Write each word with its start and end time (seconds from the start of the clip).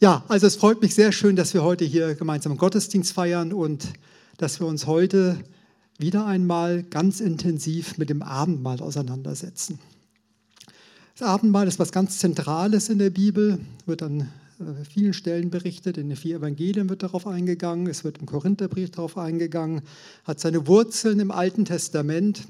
Ja, 0.00 0.24
also 0.28 0.46
es 0.46 0.54
freut 0.54 0.80
mich 0.80 0.94
sehr 0.94 1.10
schön, 1.10 1.34
dass 1.34 1.54
wir 1.54 1.64
heute 1.64 1.84
hier 1.84 2.14
gemeinsam 2.14 2.56
Gottesdienst 2.56 3.12
feiern 3.12 3.52
und 3.52 3.84
dass 4.36 4.60
wir 4.60 4.66
uns 4.68 4.86
heute 4.86 5.42
wieder 5.98 6.24
einmal 6.24 6.84
ganz 6.84 7.18
intensiv 7.18 7.98
mit 7.98 8.08
dem 8.08 8.22
Abendmahl 8.22 8.80
auseinandersetzen. 8.80 9.80
Das 11.18 11.28
Abendmahl 11.28 11.66
ist 11.66 11.80
was 11.80 11.90
ganz 11.90 12.18
Zentrales 12.18 12.90
in 12.90 13.00
der 13.00 13.10
Bibel, 13.10 13.58
wird 13.86 14.04
an 14.04 14.20
äh, 14.60 14.84
vielen 14.88 15.14
Stellen 15.14 15.50
berichtet. 15.50 15.98
In 15.98 16.10
den 16.10 16.16
vier 16.16 16.36
Evangelien 16.36 16.88
wird 16.88 17.02
darauf 17.02 17.26
eingegangen, 17.26 17.88
es 17.88 18.04
wird 18.04 18.18
im 18.18 18.26
Korintherbrief 18.26 18.92
darauf 18.92 19.18
eingegangen, 19.18 19.82
hat 20.22 20.38
seine 20.38 20.68
Wurzeln 20.68 21.18
im 21.18 21.32
Alten 21.32 21.64
Testament 21.64 22.46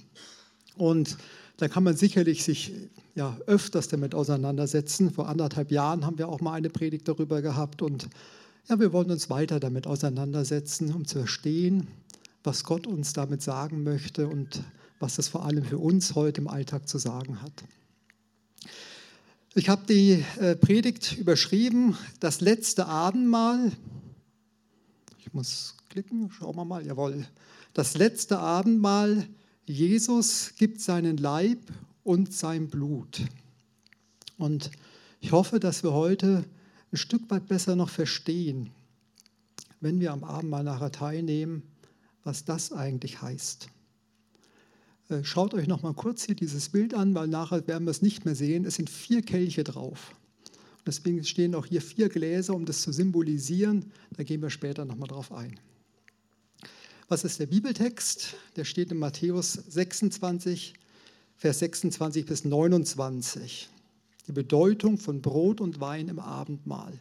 und 0.77 1.17
da 1.57 1.69
kann 1.69 1.83
man 1.83 1.97
sicherlich 1.97 2.45
sich 2.45 2.75
ja, 3.19 3.37
öfters 3.47 3.89
damit 3.89 4.15
auseinandersetzen. 4.15 5.11
Vor 5.11 5.29
anderthalb 5.29 5.73
Jahren 5.73 6.07
haben 6.07 6.19
wir 6.19 6.29
auch 6.29 6.41
mal 6.41 6.53
eine 6.53 6.71
Predigt 6.71 7.09
darüber 7.09 7.43
gehabt 7.43 7.83
und 7.83 8.09
ja, 8.69 8.79
wir 8.79 8.93
wollen 8.93 9.11
uns 9.11 9.29
weiter 9.29 9.59
damit 9.59 9.89
auseinandersetzen, 9.89 10.95
um 10.95 11.05
zu 11.05 11.19
verstehen, 11.19 11.89
was 12.45 12.63
Gott 12.63 12.87
uns 12.87 13.15
damit 13.15 13.43
sagen 13.43 13.83
möchte 13.83 14.29
und 14.29 14.63
was 15.01 15.19
es 15.19 15.27
vor 15.27 15.45
allem 15.45 15.65
für 15.65 15.79
uns 15.79 16.15
heute 16.15 16.41
im 16.41 16.47
Alltag 16.47 16.89
zu 16.89 16.99
sagen 16.99 17.43
hat. 17.43 17.53
Ich 19.55 19.69
habe 19.69 19.83
die 19.89 20.25
äh, 20.39 20.55
Predigt 20.55 21.19
überschrieben, 21.19 21.97
das 22.21 22.41
letzte 22.41 22.87
Abendmahl. 22.87 23.73
Ich 25.19 25.33
muss 25.35 25.75
klicken, 25.89 26.31
schauen 26.31 26.55
wir 26.55 26.65
mal, 26.65 26.87
jawohl. 26.87 27.27
Das 27.75 27.97
letzte 27.97 28.39
Abendmahl, 28.39 29.27
Jesus 29.67 30.53
gibt 30.57 30.81
seinen 30.81 31.17
Leib 31.17 31.59
und 32.09 32.33
sein 32.33 32.69
Blut. 32.69 33.21
Und 34.39 34.71
ich 35.21 35.33
hoffe, 35.33 35.61
dass 35.61 35.83
wir 35.83 35.93
heute 35.93 36.43
ein 36.91 36.97
Stück 36.97 37.31
weit 37.31 37.49
besser 37.49 37.77
noch 37.77 37.91
verstehen, 37.91 38.71
wenn 39.83 40.01
wir 40.01 40.13
am 40.13 40.25
Abendmahl 40.25 40.65
nachher 40.65 40.91
teilnehmen, 40.91 41.63
was 42.25 42.47
das 42.47 42.73
eigentlich 42.73 43.21
heißt. 43.21 43.69
Äh, 45.11 45.23
schaut 45.23 45.53
euch 45.53 45.67
noch 45.67 45.83
mal 45.83 45.93
kurz 45.93 46.25
hier 46.25 46.35
dieses 46.35 46.71
Bild 46.71 46.95
an, 46.95 47.15
weil 47.15 47.29
nachher 47.29 47.67
werden 47.69 47.85
wir 47.87 47.91
es 47.91 48.01
nicht 48.01 48.25
mehr 48.25 48.35
sehen. 48.35 48.65
Es 48.65 48.77
sind 48.77 48.89
vier 48.89 49.21
Kelche 49.21 49.63
drauf. 49.63 50.15
Deswegen 50.87 51.23
stehen 51.25 51.55
auch 51.55 51.67
hier 51.67 51.83
vier 51.83 52.09
Gläser, 52.09 52.55
um 52.55 52.65
das 52.65 52.81
zu 52.81 52.91
symbolisieren. 52.91 53.93
Da 54.17 54.23
gehen 54.23 54.41
wir 54.41 54.49
später 54.49 54.87
noch 54.87 54.97
mal 54.97 55.09
drauf 55.09 55.31
ein. 55.31 55.61
Was 57.09 57.25
ist 57.25 57.39
der 57.39 57.47
Bibeltext? 57.47 58.35
Der 58.57 58.65
steht 58.65 58.93
in 58.93 58.99
Matthäus 58.99 59.53
26, 59.53 60.73
Vers 61.41 61.61
26 61.61 62.27
bis 62.27 62.45
29. 62.45 63.69
Die 64.27 64.33
Bedeutung 64.33 64.99
von 64.99 65.23
Brot 65.23 65.61
und 65.61 65.79
Wein 65.79 66.09
im 66.09 66.19
Abendmahl. 66.19 66.99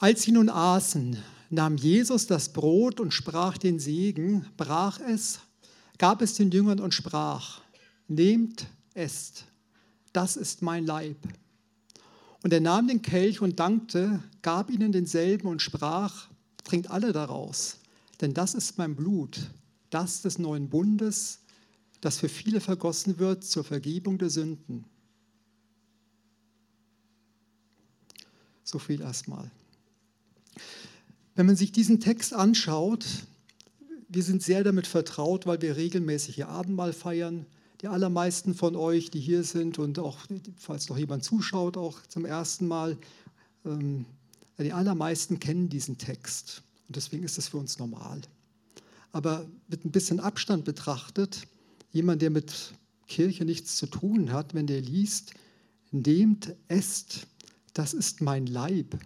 Als 0.00 0.22
sie 0.22 0.32
nun 0.32 0.48
aßen, 0.48 1.18
nahm 1.50 1.76
Jesus 1.76 2.26
das 2.26 2.52
Brot 2.52 2.98
und 2.98 3.14
sprach 3.14 3.58
den 3.58 3.78
Segen, 3.78 4.44
brach 4.56 4.98
es, 4.98 5.38
gab 5.98 6.20
es 6.20 6.34
den 6.34 6.50
Jüngern 6.50 6.80
und 6.80 6.94
sprach, 6.94 7.60
nehmt, 8.08 8.66
esst, 8.94 9.44
das 10.12 10.36
ist 10.36 10.62
mein 10.62 10.84
Leib. 10.84 11.18
Und 12.42 12.52
er 12.52 12.60
nahm 12.60 12.88
den 12.88 13.02
Kelch 13.02 13.40
und 13.40 13.60
dankte, 13.60 14.20
gab 14.42 14.68
ihnen 14.68 14.90
denselben 14.90 15.46
und 15.46 15.62
sprach, 15.62 16.26
trinkt 16.64 16.90
alle 16.90 17.12
daraus, 17.12 17.76
denn 18.20 18.34
das 18.34 18.54
ist 18.54 18.78
mein 18.78 18.96
Blut, 18.96 19.48
das 19.90 20.22
des 20.22 20.40
neuen 20.40 20.68
Bundes, 20.68 21.38
das 22.00 22.18
für 22.18 22.28
viele 22.28 22.60
vergossen 22.60 23.18
wird 23.18 23.44
zur 23.44 23.64
Vergebung 23.64 24.18
der 24.18 24.30
Sünden. 24.30 24.84
So 28.64 28.78
viel 28.78 29.00
erstmal. 29.00 29.50
Wenn 31.34 31.46
man 31.46 31.56
sich 31.56 31.70
diesen 31.70 32.00
Text 32.00 32.32
anschaut, 32.32 33.04
wir 34.08 34.22
sind 34.22 34.42
sehr 34.42 34.64
damit 34.64 34.86
vertraut, 34.86 35.46
weil 35.46 35.60
wir 35.62 35.76
regelmäßig 35.76 36.38
ihr 36.38 36.48
Abendmahl 36.48 36.92
feiern. 36.92 37.46
Die 37.82 37.88
allermeisten 37.88 38.54
von 38.54 38.74
euch, 38.74 39.10
die 39.10 39.20
hier 39.20 39.44
sind 39.44 39.78
und 39.78 39.98
auch, 39.98 40.18
falls 40.56 40.88
noch 40.88 40.96
jemand 40.96 41.24
zuschaut, 41.24 41.76
auch 41.76 42.00
zum 42.08 42.24
ersten 42.24 42.66
Mal, 42.66 42.96
ähm, 43.64 44.06
die 44.58 44.72
allermeisten 44.72 45.38
kennen 45.38 45.68
diesen 45.68 45.98
Text. 45.98 46.62
Und 46.88 46.96
deswegen 46.96 47.24
ist 47.24 47.36
das 47.36 47.48
für 47.48 47.58
uns 47.58 47.78
normal. 47.78 48.22
Aber 49.12 49.46
mit 49.68 49.84
ein 49.84 49.90
bisschen 49.90 50.20
Abstand 50.20 50.64
betrachtet, 50.64 51.46
jemand, 51.96 52.22
der 52.22 52.30
mit 52.30 52.74
Kirche 53.08 53.44
nichts 53.44 53.76
zu 53.76 53.86
tun 53.86 54.32
hat, 54.32 54.54
wenn 54.54 54.66
der 54.66 54.80
liest, 54.80 55.32
nehmt, 55.90 56.54
esst, 56.68 57.26
das 57.72 57.94
ist 57.94 58.20
mein 58.20 58.46
Leib. 58.46 58.98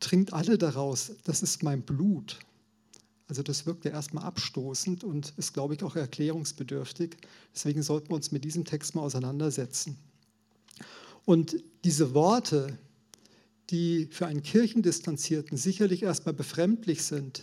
Trinkt 0.00 0.32
alle 0.32 0.56
daraus, 0.56 1.12
das 1.24 1.42
ist 1.42 1.62
mein 1.62 1.82
Blut. 1.82 2.38
Also 3.28 3.42
das 3.42 3.66
wirkt 3.66 3.84
ja 3.84 3.90
erstmal 3.90 4.24
abstoßend 4.24 5.02
und 5.02 5.34
ist, 5.36 5.52
glaube 5.52 5.74
ich, 5.74 5.82
auch 5.82 5.96
erklärungsbedürftig. 5.96 7.16
Deswegen 7.52 7.82
sollten 7.82 8.10
wir 8.10 8.14
uns 8.14 8.30
mit 8.30 8.44
diesem 8.44 8.64
Text 8.64 8.94
mal 8.94 9.02
auseinandersetzen. 9.02 9.96
Und 11.24 11.56
diese 11.84 12.14
Worte, 12.14 12.78
die 13.70 14.06
für 14.12 14.26
einen 14.26 14.44
Kirchendistanzierten 14.44 15.58
sicherlich 15.58 16.04
erstmal 16.04 16.34
befremdlich 16.34 17.02
sind, 17.02 17.42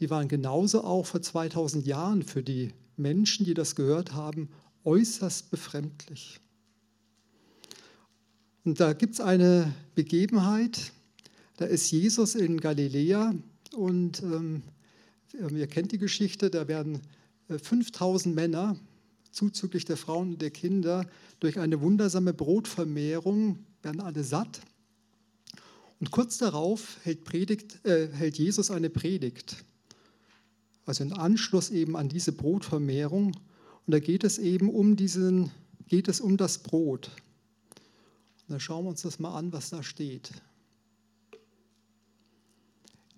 die 0.00 0.10
waren 0.10 0.28
genauso 0.28 0.84
auch 0.84 1.06
vor 1.06 1.22
2000 1.22 1.86
Jahren 1.86 2.22
für 2.22 2.42
die 2.42 2.74
Menschen, 2.96 3.44
die 3.44 3.54
das 3.54 3.74
gehört 3.74 4.12
haben, 4.12 4.48
äußerst 4.84 5.50
befremdlich. 5.50 6.40
Und 8.64 8.80
da 8.80 8.92
gibt 8.92 9.14
es 9.14 9.20
eine 9.20 9.72
Begebenheit, 9.94 10.92
da 11.56 11.66
ist 11.66 11.90
Jesus 11.90 12.34
in 12.34 12.60
Galiläa 12.60 13.34
und 13.76 14.22
ähm, 14.22 14.62
ihr 15.32 15.66
kennt 15.66 15.92
die 15.92 15.98
Geschichte, 15.98 16.50
da 16.50 16.66
werden 16.66 17.00
5000 17.48 18.32
äh, 18.32 18.34
Männer 18.34 18.76
zuzüglich 19.30 19.84
der 19.84 19.96
Frauen 19.96 20.32
und 20.32 20.42
der 20.42 20.50
Kinder 20.50 21.08
durch 21.40 21.58
eine 21.58 21.80
wundersame 21.80 22.32
Brotvermehrung 22.32 23.58
werden 23.82 24.00
alle 24.00 24.24
satt 24.24 24.60
und 26.00 26.10
kurz 26.10 26.38
darauf 26.38 26.98
hält, 27.02 27.24
Predigt, 27.24 27.84
äh, 27.84 28.08
hält 28.08 28.38
Jesus 28.38 28.70
eine 28.70 28.90
Predigt. 28.90 29.64
Also 30.86 31.04
in 31.04 31.12
Anschluss 31.12 31.70
eben 31.70 31.96
an 31.96 32.08
diese 32.08 32.32
Brotvermehrung. 32.32 33.36
Und 33.86 33.90
da 33.90 33.98
geht 33.98 34.24
es 34.24 34.38
eben 34.38 34.68
um 34.68 34.96
diesen, 34.96 35.50
geht 35.88 36.08
es 36.08 36.20
um 36.20 36.36
das 36.36 36.58
Brot. 36.58 37.10
Und 38.46 38.54
da 38.54 38.60
schauen 38.60 38.84
wir 38.84 38.90
uns 38.90 39.02
das 39.02 39.18
mal 39.18 39.36
an, 39.36 39.52
was 39.52 39.70
da 39.70 39.82
steht. 39.82 40.30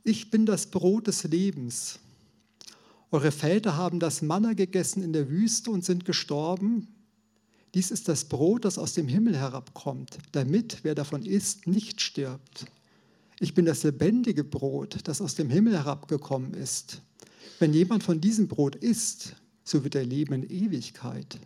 Ich 0.04 0.31
bin 0.31 0.47
das 0.47 0.66
Brot 0.66 1.09
des 1.09 1.25
Lebens. 1.25 1.99
Eure 3.10 3.32
Väter 3.32 3.77
haben 3.77 3.98
das 3.98 4.22
Manna 4.22 4.53
gegessen 4.53 5.03
in 5.03 5.12
der 5.12 5.28
Wüste 5.28 5.71
und 5.71 5.84
sind 5.84 6.04
gestorben. 6.04 6.87
Dies 7.75 7.91
ist 7.91 8.09
das 8.09 8.25
Brot, 8.25 8.65
das 8.65 8.78
aus 8.78 8.94
dem 8.94 9.09
Himmel 9.09 9.37
herabkommt, 9.37 10.19
damit 10.33 10.78
wer 10.83 10.94
davon 10.94 11.25
isst, 11.25 11.66
nicht 11.66 12.00
stirbt. 12.00 12.66
Ich 13.38 13.54
bin 13.54 13.65
das 13.65 13.83
lebendige 13.83 14.44
Brot, 14.44 14.98
das 15.04 15.21
aus 15.21 15.34
dem 15.34 15.50
Himmel 15.50 15.75
herabgekommen 15.75 16.54
ist. 16.54 17.03
Wenn 17.58 17.72
jemand 17.72 18.02
von 18.02 18.20
diesem 18.20 18.48
Brot 18.48 18.76
isst, 18.76 19.36
so 19.64 19.84
wird 19.84 19.94
er 19.94 20.04
leben 20.04 20.34
in 20.34 20.50
Ewigkeit. 20.50 21.40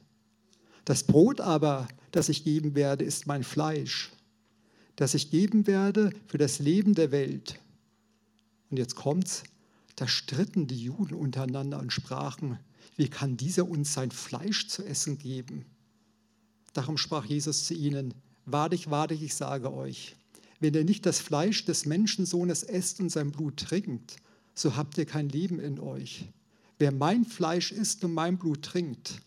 Das 0.85 1.05
Brot 1.05 1.41
aber, 1.41 1.89
das 2.13 2.29
ich 2.29 2.45
geben 2.45 2.75
werde, 2.75 3.05
ist 3.05 3.27
mein 3.27 3.45
Fleisch, 3.45 4.11
das 4.97 5.15
ich 5.15 5.31
geben 5.31 5.67
werde 5.67 6.11
für 6.27 6.39
das 6.39 6.59
Leben 6.59 6.95
der 6.95 7.13
Welt. 7.13 7.59
Und 8.71 8.79
jetzt 8.79 8.97
kommt's, 8.97 9.45
da 9.97 10.09
stritten 10.09 10.67
die 10.67 10.83
Juden 10.83 11.15
untereinander 11.15 11.79
und 11.79 11.93
sprachen, 11.93 12.59
wie 12.97 13.09
kann 13.09 13.37
dieser 13.37 13.69
uns 13.69 13.93
sein 13.93 14.11
Fleisch 14.11 14.69
zu 14.69 14.85
essen 14.85 15.19
geben? 15.19 15.65
Darum 16.73 16.97
sprach 16.97 17.25
Jesus 17.25 17.65
zu 17.65 17.75
ihnen, 17.75 18.15
wahrlich, 18.47 18.91
wahrlich, 18.91 19.23
ich 19.23 19.35
sage 19.35 19.73
euch, 19.73 20.17
wenn 20.61 20.75
ihr 20.75 20.85
nicht 20.85 21.07
das 21.07 21.21
Fleisch 21.21 21.65
des 21.65 21.87
Menschensohnes 21.87 22.63
esst 22.63 23.01
und 23.01 23.11
sein 23.11 23.33
Blut 23.33 23.57
trinkt, 23.57 24.17
so 24.61 24.77
habt 24.77 24.99
ihr 24.99 25.07
kein 25.07 25.29
Leben 25.29 25.59
in 25.59 25.81
euch. 25.81 26.27
Wer 26.79 26.93
mein 26.93 27.25
Fleisch 27.25 27.73
isst 27.73 28.05
und 28.05 28.13
mein 28.13 28.37
Blut 28.37 28.63
trinkt, 28.63 29.21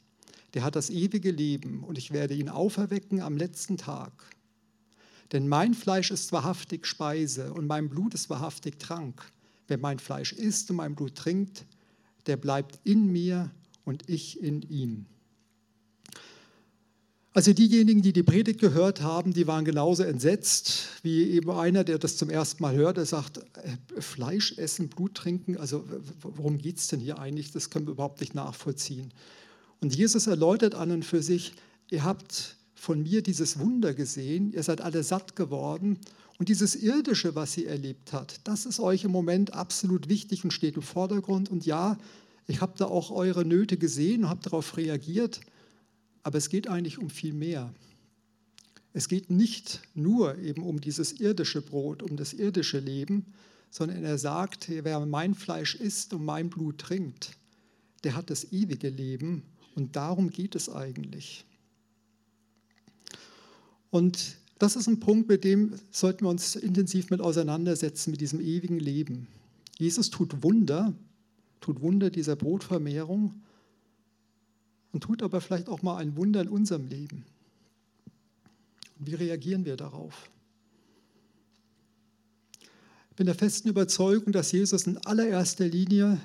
der 0.53 0.63
hat 0.63 0.75
das 0.75 0.89
ewige 0.91 1.31
Leben 1.31 1.83
und 1.83 1.97
ich 1.97 2.12
werde 2.12 2.35
ihn 2.35 2.50
auferwecken 2.50 3.19
am 3.21 3.38
letzten 3.38 3.77
Tag. 3.77 4.12
Denn 5.31 5.47
mein 5.47 5.74
Fleisch 5.74 6.12
ist 6.12 6.31
wahrhaftig 6.31 6.85
Speise 6.85 7.51
und 7.53 7.65
mein 7.65 7.89
Blut 7.89 8.13
ist 8.13 8.30
wahrhaftig 8.30 8.77
Trank. 8.77 9.24
Wer 9.68 9.80
mein 9.80 9.97
Fleisch 9.97 10.33
isst 10.33 10.69
und 10.69 10.75
mein 10.75 10.94
Blut 10.94 11.15
trinkt, 11.15 11.65
der 12.27 12.38
bleibt 12.38 12.79
in 12.83 13.12
mir 13.12 13.50
und 13.86 14.07
ich 14.09 14.41
in 14.41 14.62
ihm. 14.62 15.07
Also 17.35 17.51
diejenigen, 17.51 18.03
die 18.03 18.13
die 18.13 18.21
Predigt 18.21 18.59
gehört 18.59 19.01
haben, 19.01 19.33
die 19.33 19.47
waren 19.47 19.65
genauso 19.65 20.03
entsetzt 20.03 20.89
wie 21.01 21.31
eben 21.31 21.50
einer, 21.50 21.83
der 21.83 21.97
das 21.97 22.15
zum 22.15 22.30
ersten 22.30 22.62
Mal 22.62 22.75
hört, 22.75 22.97
der 22.97 23.06
sagt, 23.06 23.39
äh, 23.39 24.01
Fleisch 24.01 24.56
essen, 24.57 24.88
Blut 24.88 25.15
trinken, 25.15 25.57
also 25.57 25.83
worum 26.21 26.59
geht 26.59 26.77
es 26.77 26.89
denn 26.89 27.00
hier 27.00 27.18
eigentlich? 27.18 27.51
Das 27.51 27.71
können 27.71 27.88
wir 27.88 27.94
überhaupt 27.94 28.21
nicht 28.21 28.35
nachvollziehen. 28.35 29.12
Und 29.81 29.95
Jesus 29.95 30.27
erläutert 30.27 30.75
an 30.75 30.91
und 30.91 31.06
für 31.06 31.24
sich, 31.24 31.53
ihr 31.89 32.03
habt 32.03 32.56
von 32.75 33.01
mir 33.01 33.24
dieses 33.24 33.57
Wunder 33.57 33.95
gesehen, 33.95 34.53
ihr 34.53 34.62
seid 34.62 34.81
alle 34.81 35.03
satt 35.03 35.36
geworden 35.36 35.97
und 36.38 36.50
dieses 36.50 36.75
Irdische, 36.75 37.33
was 37.33 37.57
ihr 37.57 37.68
erlebt 37.68 38.13
habt, 38.13 38.41
das 38.44 38.68
ist 38.68 38.79
euch 38.79 39.06
im 39.06 39.12
Moment 39.12 39.53
absolut 39.53 40.07
wichtig 40.07 40.44
und 40.44 40.51
steht 40.51 40.75
im 40.75 40.81
Vordergrund. 40.83 41.50
Und 41.50 41.65
ja, 41.65 41.97
ich 42.45 42.62
habe 42.62 42.74
da 42.77 42.86
auch 42.86 43.09
eure 43.09 43.44
Nöte 43.44 43.77
gesehen 43.77 44.25
und 44.25 44.29
habe 44.29 44.44
darauf 44.44 44.77
reagiert, 44.77 45.39
aber 46.24 46.38
es 46.38 46.50
geht 46.50 46.68
eigentlich 46.68 46.98
um 46.98 47.10
viel 47.10 47.34
mehr. 47.34 47.74
Es 48.94 49.08
geht 49.08 49.30
nicht 49.30 49.81
nur 49.94 50.38
eben 50.38 50.64
um 50.64 50.80
dieses 50.80 51.14
irdische 51.14 51.62
Brot, 51.62 52.04
um 52.04 52.16
das 52.16 52.34
irdische 52.34 52.80
Leben, 52.80 53.25
sondern 53.70 54.04
er 54.04 54.18
sagt, 54.18 54.70
wer 54.70 55.00
mein 55.06 55.34
Fleisch 55.34 55.75
isst 55.75 56.14
und 56.14 56.24
mein 56.24 56.50
Blut 56.50 56.78
trinkt, 56.78 57.31
der 58.04 58.16
hat 58.16 58.30
das 58.30 58.52
ewige 58.52 58.90
Leben 58.90 59.44
und 59.75 59.96
darum 59.96 60.30
geht 60.30 60.56
es 60.56 60.70
eigentlich. 60.70 61.44
Und 63.90 64.38
das 64.60 64.75
ist 64.75 64.88
ein 64.88 65.00
Punkt, 65.00 65.28
mit 65.28 65.44
dem 65.44 65.74
sollten 65.92 66.25
wir 66.25 66.30
uns 66.30 66.56
intensiv 66.56 67.10
mit 67.10 67.20
auseinandersetzen, 67.20 68.12
mit 68.12 68.22
diesem 68.22 68.40
ewigen 68.40 68.80
Leben. 68.80 69.28
Jesus 69.78 70.10
tut 70.10 70.44
Wunder, 70.44 70.94
tut 71.60 71.81
Wunder 71.81 72.10
dieser 72.10 72.36
Brotvermehrung 72.36 73.43
und 74.94 75.01
tut 75.01 75.22
aber 75.22 75.42
vielleicht 75.42 75.68
auch 75.68 75.81
mal 75.81 75.98
ein 75.98 76.16
Wunder 76.16 76.40
in 76.40 76.48
unserem 76.48 76.88
Leben. 76.88 77.25
wie 79.00 79.16
reagieren 79.16 79.66
wir 79.66 79.75
darauf? 79.75 80.30
Ich 83.10 83.18
bin 83.18 83.25
der 83.25 83.36
festen 83.36 83.68
Überzeugung, 83.68 84.31
dass 84.31 84.54
Jesus 84.54 84.88
in 84.88 84.98
allererster 84.98 85.68
Linie 85.68 86.22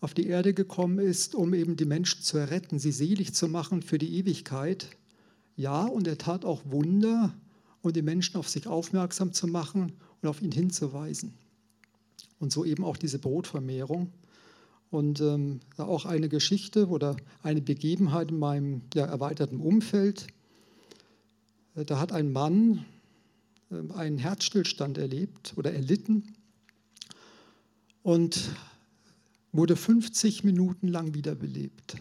auf 0.00 0.14
die 0.14 0.26
Erde 0.26 0.54
gekommen 0.54 0.98
ist, 0.98 1.34
um 1.34 1.52
eben 1.54 1.76
die 1.76 1.84
Menschen 1.84 2.22
zu 2.22 2.38
erretten, 2.38 2.78
sie 2.78 2.92
selig 2.92 3.34
zu 3.34 3.46
machen 3.46 3.82
für 3.82 3.98
die 3.98 4.16
Ewigkeit. 4.16 4.88
Ja, 5.56 5.84
und 5.84 6.06
er 6.06 6.18
tat 6.18 6.44
auch 6.44 6.62
Wunder, 6.64 7.34
um 7.82 7.92
die 7.92 8.02
Menschen 8.02 8.36
auf 8.36 8.48
sich 8.48 8.66
aufmerksam 8.66 9.32
zu 9.32 9.46
machen 9.46 9.92
und 10.22 10.28
auf 10.28 10.40
ihn 10.40 10.50
hinzuweisen. 10.50 11.34
Und 12.38 12.52
so 12.52 12.64
eben 12.64 12.84
auch 12.84 12.96
diese 12.96 13.18
Brotvermehrung. 13.18 14.10
Und 14.94 15.20
ähm, 15.20 15.58
auch 15.76 16.04
eine 16.04 16.28
Geschichte 16.28 16.86
oder 16.86 17.16
eine 17.42 17.60
Begebenheit 17.60 18.30
in 18.30 18.38
meinem 18.38 18.82
ja, 18.94 19.06
erweiterten 19.06 19.58
Umfeld. 19.58 20.28
Äh, 21.74 21.84
da 21.84 21.98
hat 21.98 22.12
ein 22.12 22.30
Mann 22.30 22.84
äh, 23.72 23.92
einen 23.94 24.18
Herzstillstand 24.18 24.96
erlebt 24.96 25.54
oder 25.56 25.74
erlitten 25.74 26.36
und 28.04 28.50
wurde 29.50 29.74
50 29.74 30.44
Minuten 30.44 30.86
lang 30.86 31.12
wiederbelebt. 31.12 31.96
Äh, 31.96 32.00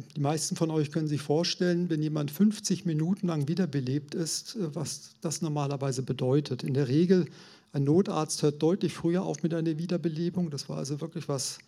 die 0.00 0.20
meisten 0.20 0.56
von 0.56 0.70
euch 0.70 0.90
können 0.90 1.08
sich 1.08 1.22
vorstellen, 1.22 1.90
wenn 1.90 2.02
jemand 2.02 2.30
50 2.30 2.84
Minuten 2.84 3.28
lang 3.28 3.48
wiederbelebt 3.48 4.14
ist, 4.14 4.56
äh, 4.56 4.74
was 4.74 5.14
das 5.20 5.42
normalerweise 5.42 6.02
bedeutet. 6.02 6.62
In 6.62 6.74
der 6.74 6.88
Regel 6.88 7.26
ein 7.72 7.84
Notarzt 7.84 8.42
hört 8.42 8.62
deutlich 8.62 8.92
früher 8.92 9.22
auf 9.24 9.42
mit 9.42 9.52
einer 9.52 9.78
Wiederbelebung. 9.78 10.50
Das 10.50 10.68
war 10.68 10.78
also 10.78 11.00
wirklich 11.00 11.28
was 11.28 11.58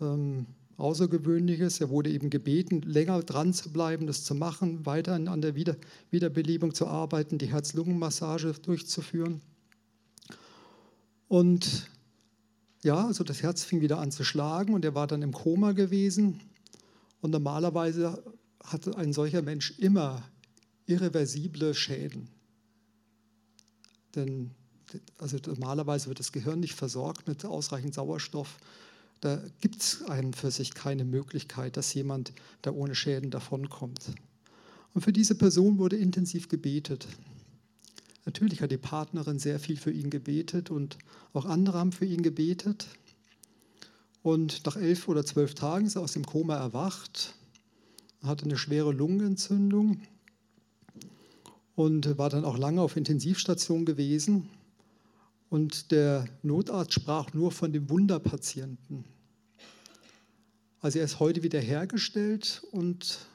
ähm, 0.00 0.46
Außergewöhnliches. 0.76 1.80
Er 1.80 1.90
wurde 1.90 2.10
eben 2.10 2.30
gebeten, 2.30 2.82
länger 2.82 3.22
dran 3.22 3.52
zu 3.52 3.70
bleiben, 3.70 4.06
das 4.06 4.24
zu 4.24 4.34
machen, 4.34 4.86
weiter 4.86 5.14
an 5.14 5.40
der 5.40 5.54
Wieder 5.54 5.76
Wiederbelebung 6.10 6.72
zu 6.72 6.86
arbeiten, 6.86 7.38
die 7.38 7.50
Herz-Lungen-Massage 7.50 8.54
durchzuführen. 8.62 9.40
Und 11.28 11.88
ja, 12.82 13.06
also 13.06 13.24
das 13.24 13.42
Herz 13.42 13.64
fing 13.64 13.80
wieder 13.80 13.98
an 13.98 14.10
zu 14.10 14.24
schlagen 14.24 14.72
und 14.72 14.84
er 14.84 14.94
war 14.94 15.06
dann 15.06 15.22
im 15.22 15.32
Koma 15.32 15.72
gewesen. 15.72 16.40
Und 17.20 17.30
normalerweise 17.30 18.22
hat 18.64 18.96
ein 18.96 19.12
solcher 19.12 19.42
Mensch 19.42 19.78
immer 19.78 20.22
irreversible 20.86 21.74
Schäden. 21.74 22.28
Denn 24.14 24.50
also 25.18 25.38
normalerweise 25.46 26.08
wird 26.08 26.18
das 26.18 26.32
Gehirn 26.32 26.60
nicht 26.60 26.74
versorgt 26.74 27.28
mit 27.28 27.44
ausreichend 27.44 27.94
Sauerstoff. 27.94 28.58
Da 29.20 29.40
gibt 29.60 29.82
es 29.82 30.02
einen 30.02 30.32
für 30.32 30.50
sich 30.50 30.74
keine 30.74 31.04
Möglichkeit, 31.04 31.76
dass 31.76 31.94
jemand 31.94 32.32
da 32.62 32.72
ohne 32.72 32.94
Schäden 32.94 33.30
davonkommt. 33.30 34.12
Und 34.94 35.02
für 35.02 35.12
diese 35.12 35.34
Person 35.34 35.78
wurde 35.78 35.96
intensiv 35.96 36.48
gebetet. 36.48 37.06
Natürlich 38.24 38.62
hat 38.62 38.70
die 38.70 38.78
Partnerin 38.78 39.38
sehr 39.38 39.60
viel 39.60 39.76
für 39.76 39.92
ihn 39.92 40.10
gebetet 40.10 40.70
und 40.70 40.98
auch 41.32 41.44
andere 41.44 41.78
haben 41.78 41.92
für 41.92 42.06
ihn 42.06 42.22
gebetet. 42.22 42.88
Und 44.22 44.66
nach 44.66 44.76
elf 44.76 45.08
oder 45.08 45.24
zwölf 45.24 45.54
Tagen 45.54 45.86
ist 45.86 45.96
er 45.96 46.02
aus 46.02 46.12
dem 46.12 46.26
Koma 46.26 46.56
erwacht, 46.56 47.34
hatte 48.22 48.44
eine 48.44 48.58
schwere 48.58 48.92
Lungenentzündung 48.92 50.02
und 51.74 52.18
war 52.18 52.28
dann 52.28 52.44
auch 52.44 52.58
lange 52.58 52.82
auf 52.82 52.96
Intensivstation 52.96 53.86
gewesen. 53.86 54.50
Und 55.48 55.90
der 55.90 56.26
Notarzt 56.42 56.92
sprach 56.92 57.32
nur 57.32 57.50
von 57.50 57.72
dem 57.72 57.88
Wunderpatienten. 57.88 59.04
Also 60.80 60.98
er 60.98 61.06
ist 61.06 61.18
heute 61.18 61.42
wieder 61.42 61.60
hergestellt 61.60 62.62
und 62.72 63.26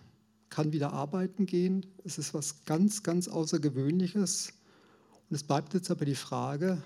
kann 0.50 0.72
wieder 0.72 0.94
arbeiten 0.94 1.46
gehen. 1.46 1.86
Es 2.04 2.18
ist 2.18 2.34
was 2.34 2.64
ganz, 2.66 3.04
ganz 3.04 3.28
Außergewöhnliches. 3.28 4.54
Und 5.30 5.36
es 5.36 5.44
bleibt 5.44 5.74
jetzt 5.74 5.92
aber 5.92 6.06
die 6.06 6.16
Frage, 6.16 6.82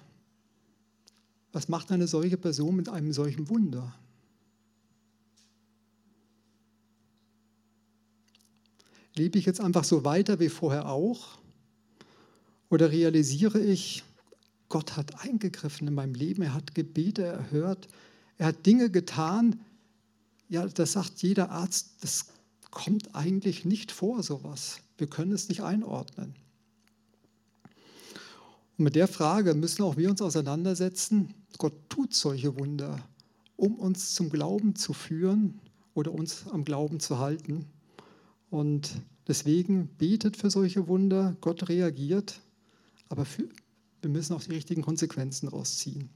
was 1.51 1.67
macht 1.67 1.91
eine 1.91 2.07
solche 2.07 2.37
Person 2.37 2.75
mit 2.75 2.89
einem 2.89 3.11
solchen 3.11 3.49
Wunder? 3.49 3.93
Lebe 9.15 9.37
ich 9.39 9.45
jetzt 9.45 9.59
einfach 9.59 9.83
so 9.83 10.05
weiter 10.05 10.39
wie 10.39 10.49
vorher 10.49 10.87
auch? 10.87 11.39
Oder 12.69 12.91
realisiere 12.91 13.59
ich, 13.59 14.03
Gott 14.69 14.95
hat 14.95 15.23
eingegriffen 15.25 15.87
in 15.87 15.95
meinem 15.95 16.13
Leben, 16.13 16.43
er 16.43 16.53
hat 16.53 16.75
Gebete 16.75 17.23
erhört, 17.23 17.87
er 18.37 18.47
hat 18.47 18.65
Dinge 18.65 18.91
getan, 18.91 19.59
ja, 20.47 20.67
das 20.67 20.93
sagt 20.93 21.21
jeder 21.21 21.49
Arzt, 21.49 21.95
das 22.01 22.27
kommt 22.71 23.15
eigentlich 23.15 23.65
nicht 23.65 23.91
vor, 23.91 24.23
sowas. 24.23 24.79
Wir 24.97 25.07
können 25.07 25.31
es 25.31 25.49
nicht 25.49 25.61
einordnen. 25.61 26.35
Und 28.79 28.85
mit 28.85 28.95
der 28.95 29.09
Frage 29.09 29.55
müssen 29.55 29.83
auch 29.83 29.97
wir 29.97 30.09
uns 30.09 30.21
auseinandersetzen. 30.21 31.33
Gott 31.57 31.73
tut 31.89 32.13
solche 32.13 32.57
Wunder, 32.57 32.97
um 33.57 33.75
uns 33.75 34.13
zum 34.13 34.29
Glauben 34.29 34.73
zu 34.73 34.93
führen 34.93 35.59
oder 35.93 36.13
uns 36.13 36.47
am 36.47 36.63
Glauben 36.63 37.01
zu 37.01 37.19
halten. 37.19 37.65
Und 38.49 38.91
deswegen 39.27 39.89
betet 39.97 40.37
für 40.37 40.49
solche 40.49 40.87
Wunder, 40.87 41.35
Gott 41.41 41.67
reagiert, 41.67 42.39
aber 43.09 43.25
für, 43.25 43.49
wir 44.01 44.09
müssen 44.09 44.33
auch 44.33 44.43
die 44.43 44.53
richtigen 44.53 44.81
Konsequenzen 44.81 45.49
rausziehen. 45.49 46.07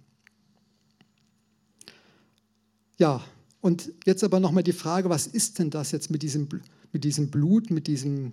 Ja, 2.97 3.21
und 3.59 3.91
jetzt 4.05 4.23
aber 4.23 4.39
nochmal 4.39 4.63
die 4.63 4.71
Frage, 4.71 5.09
was 5.09 5.27
ist 5.27 5.59
denn 5.59 5.69
das 5.69 5.91
jetzt 5.91 6.09
mit 6.09 6.23
diesem, 6.23 6.47
mit 6.93 7.03
diesem 7.03 7.29
Blut, 7.29 7.71
mit, 7.71 7.87
diesem, 7.87 8.31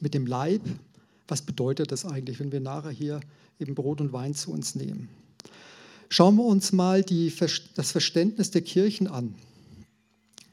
mit 0.00 0.12
dem 0.12 0.26
Leib? 0.26 0.60
Was 1.28 1.42
bedeutet 1.42 1.92
das 1.92 2.04
eigentlich, 2.04 2.40
wenn 2.40 2.50
wir 2.52 2.60
nachher 2.60 2.90
hier 2.90 3.20
eben 3.60 3.74
Brot 3.74 4.00
und 4.00 4.12
Wein 4.12 4.34
zu 4.34 4.50
uns 4.50 4.74
nehmen? 4.74 5.08
Schauen 6.08 6.36
wir 6.36 6.44
uns 6.44 6.72
mal 6.72 7.02
die, 7.02 7.32
das 7.74 7.92
Verständnis 7.92 8.50
der 8.50 8.62
Kirchen 8.62 9.06
an. 9.06 9.34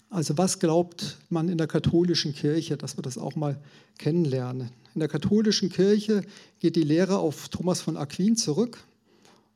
Also 0.10 0.38
was 0.38 0.60
glaubt 0.60 1.18
man 1.30 1.50
in 1.50 1.58
der 1.58 1.68
katholischen 1.68 2.34
Kirche, 2.34 2.78
dass 2.78 2.98
wir 2.98 3.02
das 3.02 3.18
auch 3.18 3.36
mal 3.36 3.58
kennenlernen? 3.98 4.70
In 4.94 5.00
der 5.00 5.10
katholischen 5.10 5.70
Kirche 5.70 6.22
geht 6.60 6.76
die 6.76 6.84
Lehre 6.84 7.18
auf 7.18 7.50
Thomas 7.50 7.82
von 7.82 7.98
Aquin 7.98 8.36
zurück. 8.36 8.78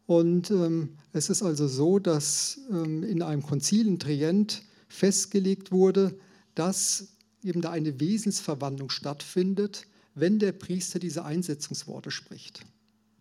Und 0.05 0.51
ähm, 0.51 0.89
es 1.13 1.29
ist 1.29 1.43
also 1.43 1.67
so, 1.67 1.99
dass 1.99 2.59
ähm, 2.71 3.03
in 3.03 3.21
einem 3.21 3.43
Konzil 3.43 3.87
in 3.87 3.99
Trient 3.99 4.63
festgelegt 4.87 5.71
wurde, 5.71 6.15
dass 6.55 7.09
eben 7.43 7.61
da 7.61 7.71
eine 7.71 7.99
Wesensverwandlung 7.99 8.89
stattfindet, 8.89 9.85
wenn 10.15 10.39
der 10.39 10.51
Priester 10.51 10.99
diese 10.99 11.25
Einsetzungsworte 11.25 12.11
spricht. 12.11 12.65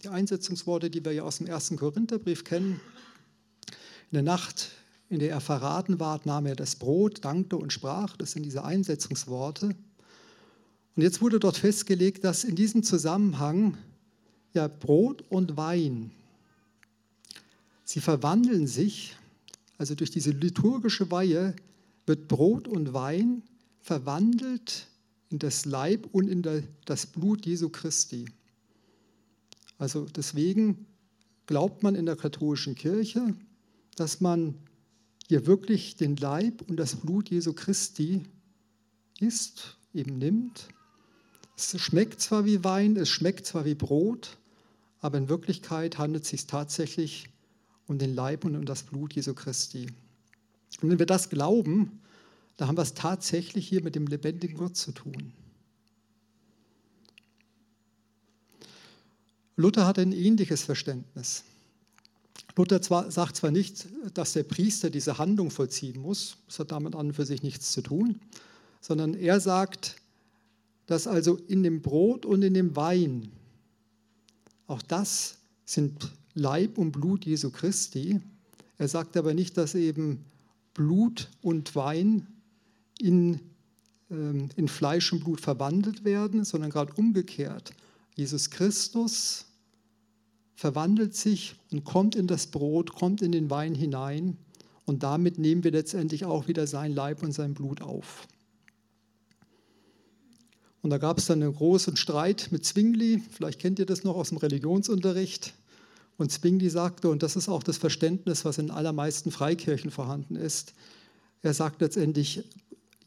Die 0.02 0.08
Einsetzungsworte, 0.08 0.90
die 0.90 1.04
wir 1.04 1.12
ja 1.12 1.22
aus 1.22 1.38
dem 1.38 1.46
ersten 1.46 1.76
Korintherbrief 1.76 2.44
kennen. 2.44 2.80
In 4.10 4.14
der 4.14 4.22
Nacht, 4.22 4.70
in 5.08 5.18
der 5.18 5.30
er 5.30 5.40
verraten 5.40 5.98
ward, 6.00 6.26
nahm 6.26 6.46
er 6.46 6.56
das 6.56 6.76
Brot, 6.76 7.24
dankte 7.24 7.56
und 7.56 7.72
sprach. 7.72 8.16
Das 8.16 8.32
sind 8.32 8.44
diese 8.44 8.64
Einsetzungsworte. 8.64 9.74
Und 10.96 11.02
jetzt 11.02 11.20
wurde 11.20 11.40
dort 11.40 11.56
festgelegt, 11.56 12.24
dass 12.24 12.44
in 12.44 12.56
diesem 12.56 12.82
Zusammenhang 12.82 13.76
ja 14.52 14.68
Brot 14.68 15.22
und 15.28 15.56
Wein, 15.56 16.10
sie 17.84 18.00
verwandeln 18.00 18.66
sich, 18.66 19.16
also 19.78 19.94
durch 19.94 20.10
diese 20.10 20.30
liturgische 20.30 21.10
Weihe 21.10 21.54
wird 22.06 22.26
Brot 22.28 22.66
und 22.66 22.92
Wein 22.92 23.42
verwandelt 23.80 24.86
in 25.30 25.38
das 25.38 25.64
Leib 25.64 26.08
und 26.12 26.28
in 26.28 26.42
das 26.84 27.06
Blut 27.06 27.44
Jesu 27.46 27.68
Christi. 27.68 28.26
Also 29.78 30.06
deswegen 30.06 30.86
glaubt 31.46 31.82
man 31.82 31.94
in 31.94 32.06
der 32.06 32.16
katholischen 32.16 32.74
Kirche, 32.74 33.34
dass 33.96 34.20
man 34.20 34.54
hier 35.28 35.46
wirklich 35.46 35.96
den 35.96 36.16
Leib 36.16 36.62
und 36.68 36.76
das 36.76 36.96
Blut 36.96 37.30
Jesu 37.30 37.52
Christi 37.52 38.22
isst, 39.20 39.76
eben 39.92 40.18
nimmt. 40.18 40.68
Es 41.56 41.78
schmeckt 41.80 42.20
zwar 42.20 42.44
wie 42.44 42.64
Wein, 42.64 42.96
es 42.96 43.08
schmeckt 43.08 43.46
zwar 43.46 43.64
wie 43.64 43.74
Brot, 43.74 44.38
aber 45.00 45.18
in 45.18 45.28
Wirklichkeit 45.28 45.98
handelt 45.98 46.24
es 46.24 46.30
sich 46.30 46.46
tatsächlich 46.46 47.28
um 47.86 47.98
den 47.98 48.14
Leib 48.14 48.44
und 48.44 48.56
um 48.56 48.64
das 48.64 48.82
Blut 48.82 49.14
Jesu 49.14 49.34
Christi. 49.34 49.86
Und 50.80 50.90
wenn 50.90 50.98
wir 50.98 51.06
das 51.06 51.30
glauben, 51.30 52.00
dann 52.58 52.68
haben 52.68 52.76
wir 52.76 52.82
es 52.82 52.94
tatsächlich 52.94 53.68
hier 53.68 53.82
mit 53.82 53.94
dem 53.94 54.06
lebendigen 54.06 54.58
Gott 54.58 54.76
zu 54.76 54.92
tun. 54.92 55.32
Luther 59.56 59.86
hatte 59.86 60.02
ein 60.02 60.12
ähnliches 60.12 60.64
Verständnis. 60.64 61.44
Luther 62.56 62.82
zwar, 62.82 63.10
sagt 63.12 63.36
zwar 63.36 63.52
nicht, 63.52 63.86
dass 64.14 64.32
der 64.32 64.42
Priester 64.42 64.90
diese 64.90 65.18
Handlung 65.18 65.52
vollziehen 65.52 66.02
muss, 66.02 66.36
das 66.48 66.58
hat 66.58 66.72
damit 66.72 66.96
an 66.96 67.06
und 67.06 67.12
für 67.14 67.24
sich 67.24 67.44
nichts 67.44 67.70
zu 67.70 67.80
tun, 67.80 68.20
sondern 68.80 69.14
er 69.14 69.38
sagt, 69.38 69.96
dass 70.86 71.06
also 71.06 71.36
in 71.46 71.62
dem 71.62 71.80
Brot 71.80 72.26
und 72.26 72.42
in 72.42 72.54
dem 72.54 72.74
Wein, 72.74 73.30
auch 74.66 74.82
das 74.82 75.38
sind 75.64 76.12
Leib 76.34 76.76
und 76.76 76.90
Blut 76.90 77.24
Jesu 77.24 77.50
Christi. 77.50 78.20
Er 78.78 78.88
sagt 78.88 79.16
aber 79.16 79.34
nicht, 79.34 79.56
dass 79.56 79.76
eben 79.76 80.24
Blut 80.74 81.28
und 81.40 81.76
Wein 81.76 82.26
in, 82.98 83.40
ähm, 84.10 84.48
in 84.56 84.68
Fleisch 84.68 85.12
und 85.12 85.24
Blut 85.24 85.40
verwandelt 85.40 86.04
werden, 86.04 86.44
sondern 86.44 86.70
gerade 86.70 86.92
umgekehrt. 86.94 87.72
Jesus 88.14 88.50
Christus 88.50 89.46
verwandelt 90.54 91.14
sich 91.14 91.54
und 91.70 91.84
kommt 91.84 92.16
in 92.16 92.26
das 92.26 92.48
Brot, 92.48 92.92
kommt 92.92 93.22
in 93.22 93.32
den 93.32 93.48
Wein 93.48 93.74
hinein 93.74 94.36
und 94.84 95.02
damit 95.02 95.38
nehmen 95.38 95.62
wir 95.62 95.70
letztendlich 95.70 96.24
auch 96.24 96.48
wieder 96.48 96.66
sein 96.66 96.92
Leib 96.92 97.22
und 97.22 97.32
sein 97.32 97.54
Blut 97.54 97.80
auf. 97.80 98.26
Und 100.82 100.90
da 100.90 100.98
gab 100.98 101.18
es 101.18 101.26
dann 101.26 101.42
einen 101.42 101.54
großen 101.54 101.96
Streit 101.96 102.48
mit 102.50 102.64
Zwingli, 102.64 103.22
vielleicht 103.30 103.60
kennt 103.60 103.78
ihr 103.78 103.86
das 103.86 104.04
noch 104.04 104.16
aus 104.16 104.30
dem 104.30 104.38
Religionsunterricht. 104.38 105.54
Und 106.16 106.32
Zwingli 106.32 106.70
sagte, 106.70 107.10
und 107.10 107.22
das 107.22 107.36
ist 107.36 107.48
auch 107.48 107.62
das 107.62 107.76
Verständnis, 107.78 108.44
was 108.44 108.58
in 108.58 108.70
allermeisten 108.70 109.30
Freikirchen 109.30 109.90
vorhanden 109.90 110.34
ist, 110.34 110.74
er 111.42 111.54
sagt 111.54 111.80
letztendlich, 111.80 112.42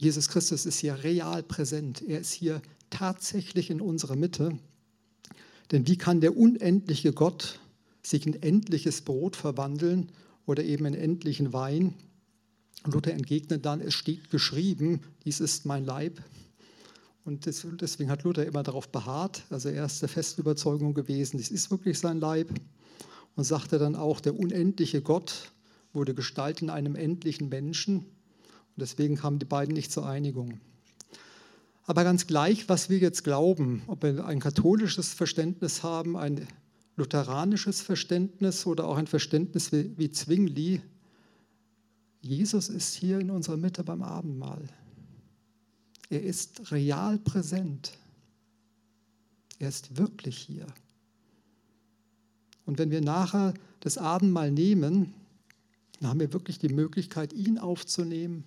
Jesus 0.01 0.29
Christus 0.29 0.65
ist 0.65 0.79
hier 0.79 1.03
real 1.03 1.43
präsent, 1.43 2.01
er 2.01 2.22
ist 2.22 2.31
hier 2.31 2.63
tatsächlich 2.89 3.70
in 3.70 3.81
unserer 3.81 4.15
Mitte. 4.15 4.58
Denn 5.70 5.88
wie 5.88 5.96
kann 5.96 6.22
der 6.22 6.36
unendliche 6.36 7.13
Gott 7.13 7.60
sich 8.01 8.25
in 8.25 8.41
endliches 8.41 9.01
Brot 9.01 9.36
verwandeln 9.36 10.12
oder 10.48 10.63
eben 10.63 10.88
in 10.88 10.96
endlichen 10.96 11.53
Wein? 11.53 11.93
Luther 12.86 13.13
entgegnet 13.13 13.63
dann, 13.63 13.79
es 13.79 13.93
steht 13.93 14.31
geschrieben, 14.31 15.01
dies 15.24 15.39
ist 15.39 15.67
mein 15.67 15.86
Leib. 15.86 16.20
Und 17.24 17.46
deswegen 17.46 18.10
hat 18.10 18.24
Luther 18.24 18.48
immer 18.48 18.63
darauf 18.63 18.89
beharrt, 18.89 19.43
also 19.51 19.70
er 19.70 19.86
ist 19.86 20.01
der 20.01 20.10
festen 20.10 20.41
Überzeugung 20.41 20.96
gewesen, 20.96 21.38
dies 21.38 21.51
ist 21.51 21.70
wirklich 21.70 22.00
sein 22.00 22.20
Leib. 22.20 22.50
Und 23.36 23.43
sagte 23.43 23.77
dann 23.77 23.96
auch, 23.96 24.20
der 24.20 24.36
unendliche 24.36 25.03
Gott 25.03 25.51
wurde 25.93 26.15
Gestalt 26.15 26.63
in 26.63 26.72
einem 26.72 26.96
endlichen 26.96 27.50
Menschen. 27.50 28.08
Deswegen 28.75 29.15
kamen 29.15 29.39
die 29.39 29.45
beiden 29.45 29.73
nicht 29.73 29.91
zur 29.91 30.07
Einigung. 30.07 30.59
Aber 31.83 32.03
ganz 32.03 32.27
gleich, 32.27 32.69
was 32.69 32.89
wir 32.89 32.99
jetzt 32.99 33.23
glauben, 33.23 33.81
ob 33.87 34.03
wir 34.03 34.25
ein 34.25 34.39
katholisches 34.39 35.13
Verständnis 35.13 35.83
haben, 35.83 36.15
ein 36.15 36.47
lutheranisches 36.95 37.81
Verständnis 37.81 38.65
oder 38.65 38.87
auch 38.87 38.97
ein 38.97 39.07
Verständnis 39.07 39.71
wie, 39.71 39.97
wie 39.97 40.11
Zwingli, 40.11 40.81
Jesus 42.21 42.69
ist 42.69 42.93
hier 42.93 43.19
in 43.19 43.31
unserer 43.31 43.57
Mitte 43.57 43.83
beim 43.83 44.03
Abendmahl. 44.03 44.69
Er 46.09 46.21
ist 46.21 46.71
real 46.71 47.17
präsent. 47.17 47.97
Er 49.57 49.69
ist 49.69 49.97
wirklich 49.97 50.37
hier. 50.37 50.67
Und 52.65 52.77
wenn 52.77 52.91
wir 52.91 53.01
nachher 53.01 53.53
das 53.79 53.97
Abendmahl 53.97 54.51
nehmen, 54.51 55.13
dann 55.99 56.09
haben 56.09 56.19
wir 56.19 56.31
wirklich 56.31 56.59
die 56.59 56.69
Möglichkeit, 56.69 57.33
ihn 57.33 57.57
aufzunehmen 57.57 58.43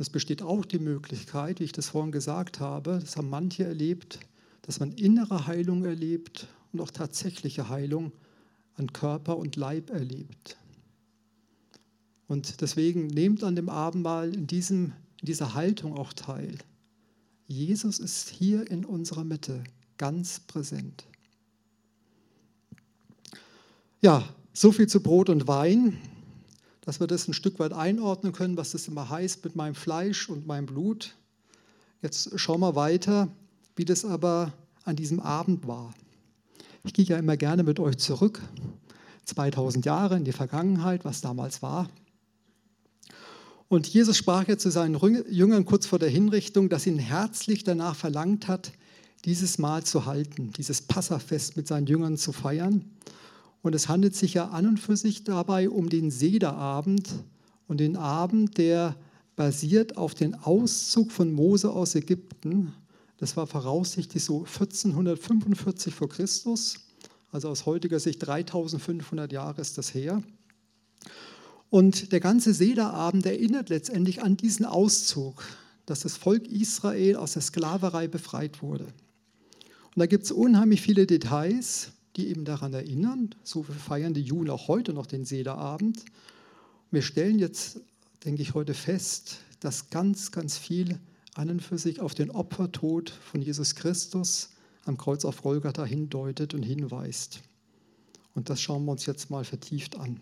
es 0.00 0.10
besteht 0.10 0.40
auch 0.40 0.64
die 0.64 0.78
Möglichkeit, 0.78 1.60
wie 1.60 1.64
ich 1.64 1.72
das 1.72 1.90
vorhin 1.90 2.10
gesagt 2.10 2.58
habe, 2.58 2.98
das 3.00 3.16
haben 3.16 3.28
manche 3.28 3.64
erlebt, 3.64 4.18
dass 4.62 4.80
man 4.80 4.92
innere 4.92 5.46
Heilung 5.46 5.84
erlebt 5.84 6.48
und 6.72 6.80
auch 6.80 6.90
tatsächliche 6.90 7.68
Heilung 7.68 8.12
an 8.76 8.92
Körper 8.92 9.36
und 9.36 9.56
Leib 9.56 9.90
erlebt. 9.90 10.56
Und 12.28 12.60
deswegen 12.62 13.08
nehmt 13.08 13.44
an 13.44 13.56
dem 13.56 13.68
Abendmahl 13.68 14.34
in, 14.34 14.46
diesem, 14.46 14.92
in 15.20 15.26
dieser 15.26 15.54
Haltung 15.54 15.98
auch 15.98 16.12
teil. 16.12 16.56
Jesus 17.46 17.98
ist 17.98 18.30
hier 18.30 18.70
in 18.70 18.84
unserer 18.84 19.24
Mitte, 19.24 19.64
ganz 19.98 20.40
präsent. 20.40 21.04
Ja, 24.00 24.24
so 24.54 24.72
viel 24.72 24.86
zu 24.86 25.02
Brot 25.02 25.28
und 25.28 25.46
Wein 25.46 25.98
dass 26.90 26.98
wir 26.98 27.06
das 27.06 27.28
ein 27.28 27.34
Stück 27.34 27.60
weit 27.60 27.72
einordnen 27.72 28.32
können, 28.32 28.56
was 28.56 28.72
das 28.72 28.88
immer 28.88 29.08
heißt 29.08 29.44
mit 29.44 29.54
meinem 29.54 29.76
Fleisch 29.76 30.28
und 30.28 30.48
meinem 30.48 30.66
Blut. 30.66 31.14
Jetzt 32.02 32.36
schauen 32.36 32.58
wir 32.58 32.74
weiter, 32.74 33.28
wie 33.76 33.84
das 33.84 34.04
aber 34.04 34.52
an 34.82 34.96
diesem 34.96 35.20
Abend 35.20 35.68
war. 35.68 35.94
Ich 36.82 36.92
gehe 36.92 37.04
ja 37.04 37.16
immer 37.16 37.36
gerne 37.36 37.62
mit 37.62 37.78
euch 37.78 37.98
zurück, 37.98 38.42
2000 39.24 39.86
Jahre 39.86 40.16
in 40.16 40.24
die 40.24 40.32
Vergangenheit, 40.32 41.04
was 41.04 41.20
damals 41.20 41.62
war. 41.62 41.88
Und 43.68 43.86
Jesus 43.86 44.16
sprach 44.16 44.48
jetzt 44.48 44.64
zu 44.64 44.72
seinen 44.72 44.98
Jüngern 45.28 45.64
kurz 45.66 45.86
vor 45.86 46.00
der 46.00 46.10
Hinrichtung, 46.10 46.68
dass 46.68 46.88
ihn 46.88 46.98
herzlich 46.98 47.62
danach 47.62 47.94
verlangt 47.94 48.48
hat, 48.48 48.72
dieses 49.24 49.58
Mal 49.58 49.84
zu 49.84 50.06
halten, 50.06 50.52
dieses 50.56 50.82
Passafest 50.82 51.56
mit 51.56 51.68
seinen 51.68 51.86
Jüngern 51.86 52.16
zu 52.16 52.32
feiern. 52.32 52.84
Und 53.62 53.74
es 53.74 53.88
handelt 53.88 54.14
sich 54.14 54.34
ja 54.34 54.48
an 54.48 54.66
und 54.66 54.80
für 54.80 54.96
sich 54.96 55.24
dabei 55.24 55.68
um 55.68 55.88
den 55.88 56.10
Sederabend 56.10 57.08
und 57.68 57.78
den 57.78 57.96
Abend, 57.96 58.58
der 58.58 58.96
basiert 59.36 59.96
auf 59.96 60.14
den 60.14 60.34
Auszug 60.34 61.12
von 61.12 61.32
Mose 61.32 61.70
aus 61.70 61.94
Ägypten. 61.94 62.72
Das 63.18 63.36
war 63.36 63.46
voraussichtlich 63.46 64.24
so 64.24 64.44
1445 64.44 65.94
vor 65.94 66.08
Christus, 66.08 66.76
also 67.32 67.48
aus 67.48 67.66
heutiger 67.66 68.00
Sicht 68.00 68.26
3500 68.26 69.30
Jahre 69.30 69.60
ist 69.60 69.78
das 69.78 69.94
her. 69.94 70.22
Und 71.68 72.12
der 72.12 72.20
ganze 72.20 72.52
Sederabend 72.52 73.24
erinnert 73.26 73.68
letztendlich 73.68 74.22
an 74.22 74.36
diesen 74.36 74.66
Auszug, 74.66 75.44
dass 75.86 76.00
das 76.00 76.16
Volk 76.16 76.48
Israel 76.48 77.16
aus 77.16 77.34
der 77.34 77.42
Sklaverei 77.42 78.08
befreit 78.08 78.62
wurde. 78.62 78.84
Und 78.84 79.98
da 79.98 80.06
gibt 80.06 80.24
es 80.24 80.32
unheimlich 80.32 80.82
viele 80.82 81.06
Details 81.06 81.92
die 82.20 82.28
eben 82.28 82.44
daran 82.44 82.72
erinnern. 82.74 83.30
So 83.42 83.62
feiern 83.62 84.14
die 84.14 84.22
Juden 84.22 84.50
auch 84.50 84.68
heute 84.68 84.92
noch 84.92 85.06
den 85.06 85.24
Sederabend. 85.24 86.04
Wir 86.90 87.02
stellen 87.02 87.38
jetzt, 87.38 87.80
denke 88.24 88.42
ich, 88.42 88.54
heute 88.54 88.74
fest, 88.74 89.38
dass 89.60 89.90
ganz, 89.90 90.30
ganz 90.30 90.58
viel 90.58 91.00
an 91.34 91.48
und 91.48 91.62
für 91.62 91.78
sich 91.78 92.00
auf 92.00 92.14
den 92.14 92.30
Opfertod 92.30 93.10
von 93.10 93.40
Jesus 93.40 93.74
Christus 93.74 94.50
am 94.84 94.96
Kreuz 94.96 95.24
auf 95.24 95.42
Golgatha 95.42 95.84
hindeutet 95.84 96.54
und 96.54 96.62
hinweist. 96.62 97.40
Und 98.34 98.50
das 98.50 98.60
schauen 98.60 98.84
wir 98.84 98.92
uns 98.92 99.06
jetzt 99.06 99.30
mal 99.30 99.44
vertieft 99.44 99.96
an. 99.96 100.20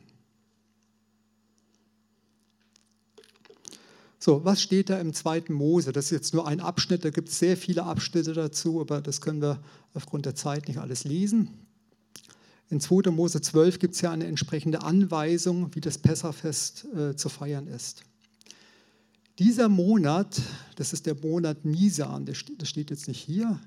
So, 4.21 4.45
was 4.45 4.61
steht 4.61 4.90
da 4.90 5.00
im 5.00 5.14
zweiten 5.14 5.52
Mose? 5.52 5.93
Das 5.93 6.07
ist 6.07 6.11
jetzt 6.11 6.35
nur 6.35 6.47
ein 6.47 6.61
Abschnitt, 6.61 7.05
da 7.05 7.11
gibt 7.11 7.28
es 7.28 7.38
sehr 7.38 7.57
viele 7.57 7.85
Abschnitte 7.85 8.35
dazu, 8.35 8.81
aber 8.81 9.00
das 9.00 9.21
können 9.21 9.40
wir 9.40 9.62
aufgrund 9.95 10.26
der 10.26 10.35
Zeit 10.35 10.69
nicht 10.69 10.78
alles 10.78 11.05
lesen. 11.05 11.67
In 12.70 12.80
2. 12.80 13.10
Mose 13.10 13.40
12 13.40 13.78
gibt 13.78 13.94
es 13.94 14.02
ja 14.02 14.10
eine 14.10 14.26
entsprechende 14.26 14.82
Anweisung, 14.82 15.75
wie 15.75 15.80
das 15.80 15.96
Pessachfest 15.96 16.87
äh, 16.94 17.16
zu 17.16 17.28
feiern 17.28 17.66
ist. 17.66 18.02
Dieser 19.38 19.68
Monat, 19.68 20.40
das 20.76 20.92
ist 20.92 21.06
der 21.06 21.14
Monat 21.14 21.64
Nisan, 21.64 22.26
das 22.26 22.37
steht 22.68 22.90
jetzt 22.90 23.08
nicht 23.08 23.20
hier, 23.20 23.58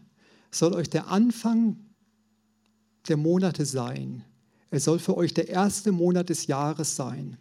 soll 0.51 0.73
euch 0.73 0.89
der 0.89 1.07
Anfang 1.07 1.77
der 3.07 3.17
Monate 3.17 3.65
sein. 3.65 4.23
Er 4.69 4.79
soll 4.79 4.99
für 4.99 5.17
euch 5.17 5.33
der 5.33 5.49
erste 5.49 5.91
Monat 5.91 6.29
des 6.29 6.47
Jahres 6.47 6.95
sein. 6.95 7.37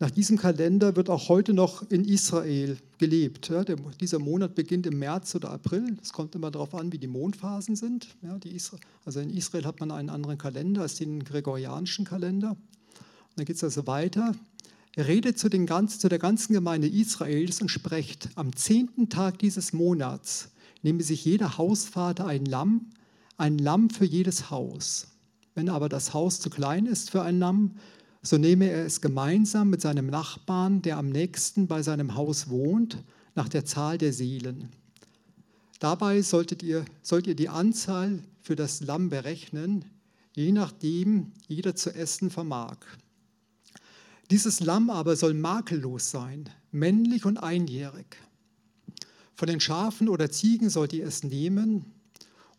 Nach 0.00 0.10
diesem 0.10 0.36
Kalender 0.36 0.96
wird 0.96 1.08
auch 1.08 1.28
heute 1.28 1.54
noch 1.54 1.88
in 1.90 2.04
Israel 2.04 2.76
gelebt. 3.04 3.50
Ja, 3.50 3.64
der, 3.64 3.76
dieser 4.00 4.18
Monat 4.18 4.54
beginnt 4.54 4.86
im 4.86 4.98
März 4.98 5.34
oder 5.34 5.50
April. 5.50 5.98
Es 6.02 6.12
kommt 6.12 6.34
immer 6.34 6.50
darauf 6.50 6.74
an, 6.74 6.90
wie 6.90 6.98
die 6.98 7.06
Mondphasen 7.06 7.76
sind. 7.76 8.08
Ja, 8.22 8.38
die 8.38 8.58
also 9.04 9.20
in 9.20 9.30
Israel 9.30 9.66
hat 9.66 9.80
man 9.80 9.90
einen 9.90 10.08
anderen 10.08 10.38
Kalender 10.38 10.82
als 10.82 10.94
den 10.96 11.22
gregorianischen 11.22 12.06
Kalender. 12.06 12.50
Und 12.50 13.36
dann 13.36 13.44
geht 13.44 13.56
es 13.56 13.64
also 13.64 13.86
weiter. 13.86 14.34
Er 14.96 15.06
redet 15.06 15.38
zu, 15.38 15.50
den 15.50 15.66
ganz, 15.66 15.98
zu 15.98 16.08
der 16.08 16.18
ganzen 16.18 16.54
Gemeinde 16.54 16.88
Israels 16.88 17.60
und 17.60 17.68
spricht, 17.68 18.30
am 18.36 18.56
zehnten 18.56 19.10
Tag 19.10 19.38
dieses 19.38 19.72
Monats 19.72 20.50
nehme 20.82 21.02
sich 21.02 21.24
jeder 21.24 21.58
Hausvater 21.58 22.26
ein 22.26 22.46
Lamm, 22.46 22.90
ein 23.36 23.58
Lamm 23.58 23.90
für 23.90 24.04
jedes 24.04 24.50
Haus. 24.50 25.08
Wenn 25.54 25.68
aber 25.68 25.90
das 25.90 26.14
Haus 26.14 26.40
zu 26.40 26.48
klein 26.48 26.86
ist 26.86 27.10
für 27.10 27.22
ein 27.22 27.38
Lamm, 27.38 27.72
so 28.24 28.38
nehme 28.38 28.70
er 28.70 28.86
es 28.86 29.00
gemeinsam 29.00 29.68
mit 29.70 29.82
seinem 29.82 30.06
Nachbarn, 30.06 30.80
der 30.80 30.96
am 30.96 31.10
nächsten 31.10 31.66
bei 31.66 31.82
seinem 31.82 32.14
Haus 32.14 32.48
wohnt, 32.48 33.04
nach 33.34 33.48
der 33.48 33.64
Zahl 33.64 33.98
der 33.98 34.12
Seelen. 34.12 34.70
Dabei 35.78 36.22
solltet 36.22 36.62
ihr, 36.62 36.84
sollt 37.02 37.26
ihr 37.26 37.34
die 37.34 37.50
Anzahl 37.50 38.22
für 38.40 38.56
das 38.56 38.80
Lamm 38.80 39.10
berechnen, 39.10 39.84
je 40.34 40.52
nachdem 40.52 41.32
jeder 41.46 41.74
zu 41.74 41.94
essen 41.94 42.30
vermag. 42.30 42.78
Dieses 44.30 44.60
Lamm 44.60 44.88
aber 44.88 45.16
soll 45.16 45.34
makellos 45.34 46.10
sein, 46.10 46.48
männlich 46.72 47.26
und 47.26 47.36
einjährig. 47.36 48.16
Von 49.34 49.48
den 49.48 49.60
Schafen 49.60 50.08
oder 50.08 50.30
Ziegen 50.30 50.70
sollt 50.70 50.94
ihr 50.94 51.06
es 51.06 51.24
nehmen 51.24 51.84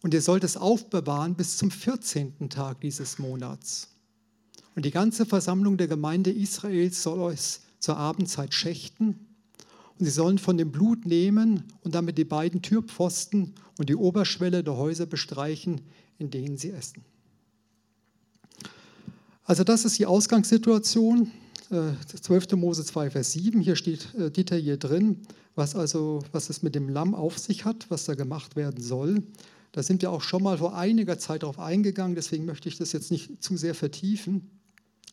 und 0.03 0.13
ihr 0.13 0.21
sollt 0.21 0.43
es 0.43 0.57
aufbewahren 0.57 1.33
bis 1.33 1.57
zum 1.57 1.71
14. 1.71 2.49
Tag 2.49 2.81
dieses 2.81 3.17
Monats. 3.17 3.94
Und 4.75 4.83
die 4.83 4.91
ganze 4.91 5.25
Versammlung 5.25 5.77
der 5.77 5.87
Gemeinde 5.87 6.31
Israels 6.31 7.01
soll 7.01 7.31
es 7.31 7.61
zur 7.79 7.97
Abendzeit 7.97 8.53
schächten. 8.53 9.15
Und 9.97 10.05
sie 10.05 10.11
sollen 10.11 10.37
von 10.37 10.57
dem 10.57 10.71
Blut 10.71 11.05
nehmen 11.05 11.63
und 11.81 11.95
damit 11.95 12.17
die 12.17 12.25
beiden 12.25 12.61
Türpfosten 12.61 13.53
und 13.77 13.87
die 13.87 13.95
Oberschwelle 13.95 14.63
der 14.63 14.75
Häuser 14.75 15.05
bestreichen, 15.05 15.81
in 16.19 16.29
denen 16.29 16.57
sie 16.57 16.71
essen. 16.71 17.03
Also 19.45 19.63
das 19.63 19.85
ist 19.85 19.97
die 19.97 20.05
Ausgangssituation. 20.05 21.31
12. 21.69 22.51
Äh, 22.51 22.55
Mose 22.57 22.83
2, 22.83 23.11
Vers 23.11 23.31
7. 23.31 23.61
Hier 23.61 23.75
steht 23.77 24.13
äh, 24.15 24.29
detailliert 24.29 24.83
drin, 24.83 25.21
was 25.55 25.75
also, 25.75 26.23
was 26.31 26.49
es 26.49 26.61
mit 26.61 26.75
dem 26.75 26.89
Lamm 26.89 27.15
auf 27.15 27.39
sich 27.39 27.63
hat, 27.63 27.89
was 27.89 28.05
da 28.05 28.15
gemacht 28.15 28.55
werden 28.55 28.83
soll. 28.83 29.23
Da 29.71 29.81
sind 29.81 30.01
wir 30.01 30.11
auch 30.11 30.21
schon 30.21 30.43
mal 30.43 30.57
vor 30.57 30.75
einiger 30.75 31.17
Zeit 31.17 31.43
darauf 31.43 31.59
eingegangen, 31.59 32.15
deswegen 32.15 32.45
möchte 32.45 32.69
ich 32.69 32.77
das 32.77 32.91
jetzt 32.91 33.11
nicht 33.11 33.43
zu 33.43 33.57
sehr 33.57 33.75
vertiefen 33.75 34.49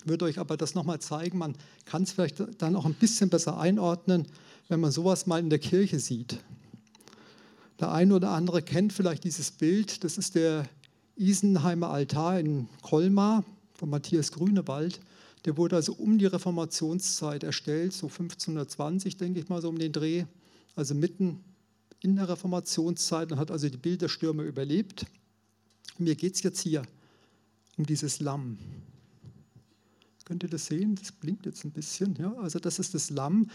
würde 0.04 0.24
euch 0.24 0.38
aber 0.38 0.56
das 0.56 0.74
nochmal 0.74 1.00
zeigen. 1.00 1.38
Man 1.38 1.54
kann 1.84 2.02
es 2.02 2.12
vielleicht 2.12 2.42
dann 2.58 2.76
auch 2.76 2.84
ein 2.84 2.94
bisschen 2.94 3.30
besser 3.30 3.58
einordnen, 3.58 4.26
wenn 4.68 4.80
man 4.80 4.92
sowas 4.92 5.26
mal 5.26 5.38
in 5.38 5.50
der 5.50 5.58
Kirche 5.58 5.98
sieht. 5.98 6.38
Der 7.80 7.92
eine 7.92 8.14
oder 8.14 8.30
andere 8.30 8.62
kennt 8.62 8.92
vielleicht 8.92 9.24
dieses 9.24 9.50
Bild. 9.50 10.04
Das 10.04 10.18
ist 10.18 10.34
der 10.34 10.68
Isenheimer 11.16 11.90
Altar 11.90 12.38
in 12.38 12.68
Colmar 12.80 13.44
von 13.74 13.90
Matthias 13.90 14.32
Grünewald. 14.32 15.00
Der 15.44 15.56
wurde 15.56 15.76
also 15.76 15.94
um 15.94 16.18
die 16.18 16.26
Reformationszeit 16.26 17.42
erstellt, 17.42 17.92
so 17.92 18.06
1520, 18.06 19.16
denke 19.16 19.40
ich 19.40 19.48
mal, 19.48 19.60
so 19.60 19.68
um 19.68 19.78
den 19.78 19.92
Dreh. 19.92 20.24
Also 20.76 20.94
mitten 20.94 21.42
in 22.00 22.16
der 22.16 22.28
Reformationszeit 22.28 23.32
und 23.32 23.38
hat 23.38 23.50
also 23.50 23.68
die 23.68 23.76
Bilderstürme 23.76 24.42
überlebt. 24.42 25.06
mir 25.98 26.14
geht 26.14 26.34
es 26.34 26.42
jetzt 26.42 26.60
hier 26.60 26.82
um 27.76 27.86
dieses 27.86 28.20
Lamm. 28.20 28.58
Könnt 30.32 30.44
ihr 30.44 30.48
das 30.48 30.64
sehen? 30.64 30.94
Das 30.94 31.12
blinkt 31.12 31.44
jetzt 31.44 31.62
ein 31.62 31.72
bisschen. 31.72 32.16
Ja? 32.18 32.32
Also 32.38 32.58
das 32.58 32.78
ist 32.78 32.94
das 32.94 33.10
Lamm. 33.10 33.50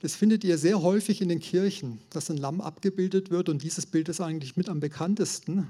Das 0.00 0.14
findet 0.14 0.44
ihr 0.44 0.58
sehr 0.58 0.80
häufig 0.80 1.20
in 1.20 1.28
den 1.28 1.40
Kirchen, 1.40 1.98
dass 2.10 2.30
ein 2.30 2.36
Lamm 2.36 2.60
abgebildet 2.60 3.32
wird 3.32 3.48
und 3.48 3.64
dieses 3.64 3.84
Bild 3.84 4.08
ist 4.08 4.20
eigentlich 4.20 4.56
mit 4.56 4.68
am 4.68 4.78
bekanntesten. 4.78 5.66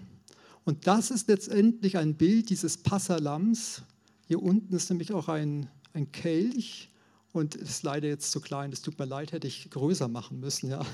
Und 0.66 0.86
das 0.86 1.10
ist 1.10 1.28
letztendlich 1.28 1.96
ein 1.96 2.14
Bild 2.14 2.50
dieses 2.50 2.76
Passalamms. 2.76 3.80
Hier 4.28 4.42
unten 4.42 4.74
ist 4.74 4.90
nämlich 4.90 5.14
auch 5.14 5.28
ein, 5.28 5.66
ein 5.94 6.12
Kelch 6.12 6.90
und 7.32 7.54
ist 7.54 7.82
leider 7.82 8.08
jetzt 8.08 8.30
zu 8.30 8.42
klein. 8.42 8.70
Es 8.70 8.82
tut 8.82 8.98
mir 8.98 9.06
leid, 9.06 9.32
hätte 9.32 9.46
ich 9.46 9.70
größer 9.70 10.08
machen 10.08 10.40
müssen. 10.40 10.68
Ja. 10.68 10.84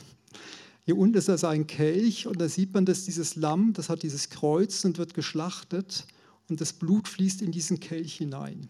Hier 0.85 0.97
unten 0.97 1.19
ist 1.19 1.29
also 1.29 1.49
ein 1.49 1.67
Kelch 1.67 2.29
und 2.29 2.41
da 2.41 2.49
sieht 2.49 2.73
man, 2.73 2.87
dass 2.87 3.05
dieses 3.05 3.35
Lamm, 3.35 3.73
das 3.73 3.89
hat 3.89 4.05
dieses 4.05 4.31
Kreuz 4.31 4.85
und 4.85 4.99
wird 4.99 5.13
geschlachtet 5.13 6.07
und 6.49 6.61
das 6.61 6.73
Blut 6.73 7.09
fließt 7.09 7.43
in 7.43 7.51
diesen 7.51 7.81
Kelch 7.81 8.15
hinein. 8.15 8.69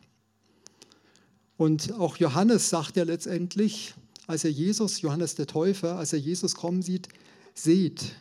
Und 1.56 1.92
auch 1.92 2.16
Johannes 2.18 2.68
sagt 2.68 2.96
ja 2.96 3.04
letztendlich, 3.04 3.94
als 4.26 4.44
er 4.44 4.50
Jesus, 4.50 5.00
Johannes 5.00 5.34
der 5.34 5.46
Täufer, 5.46 5.96
als 5.96 6.12
er 6.12 6.18
Jesus 6.18 6.54
kommen 6.54 6.82
sieht, 6.82 7.08
seht, 7.54 8.12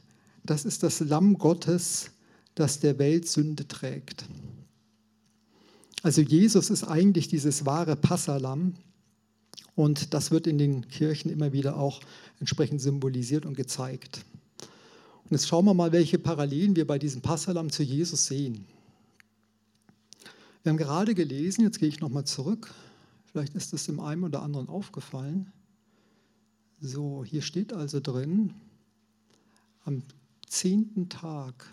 das 0.43 0.63
ist 0.63 0.83
das 0.83 0.99
Lamm 0.99 1.37
Gottes, 1.37 2.11
das 2.53 2.79
der 2.79 2.97
Welt 2.99 3.27
Sünde 3.27 3.67
trägt. 3.67 4.25
Also 6.03 6.21
Jesus 6.21 6.69
ist 6.69 6.83
eigentlich 6.83 7.27
dieses 7.27 7.65
wahre 7.65 7.95
Passalam 7.95 8.75
und 9.75 10.13
das 10.13 10.31
wird 10.31 10.47
in 10.47 10.57
den 10.57 10.87
Kirchen 10.87 11.31
immer 11.31 11.51
wieder 11.51 11.77
auch 11.77 11.99
entsprechend 12.39 12.79
symbolisiert 12.79 13.45
und 13.45 13.57
gezeigt. 13.57 14.23
Und 15.23 15.31
jetzt 15.31 15.47
schauen 15.47 15.65
wir 15.65 15.73
mal, 15.73 15.91
welche 15.91 16.19
Parallelen 16.19 16.75
wir 16.75 16.85
bei 16.85 16.99
diesem 16.99 17.21
Passalam 17.21 17.71
zu 17.71 17.81
Jesus 17.81 18.27
sehen. 18.27 18.65
Wir 20.61 20.69
haben 20.69 20.77
gerade 20.77 21.15
gelesen, 21.15 21.63
jetzt 21.63 21.79
gehe 21.79 21.89
ich 21.89 21.99
nochmal 21.99 22.25
zurück, 22.25 22.73
Vielleicht 23.35 23.55
ist 23.55 23.73
es 23.73 23.83
dem 23.83 23.99
einen 23.99 24.23
oder 24.23 24.41
anderen 24.43 24.69
aufgefallen. 24.69 25.51
So, 26.79 27.25
hier 27.25 27.41
steht 27.41 27.73
also 27.73 27.99
drin, 27.99 28.53
am 29.83 30.03
zehnten 30.47 31.09
Tag. 31.09 31.69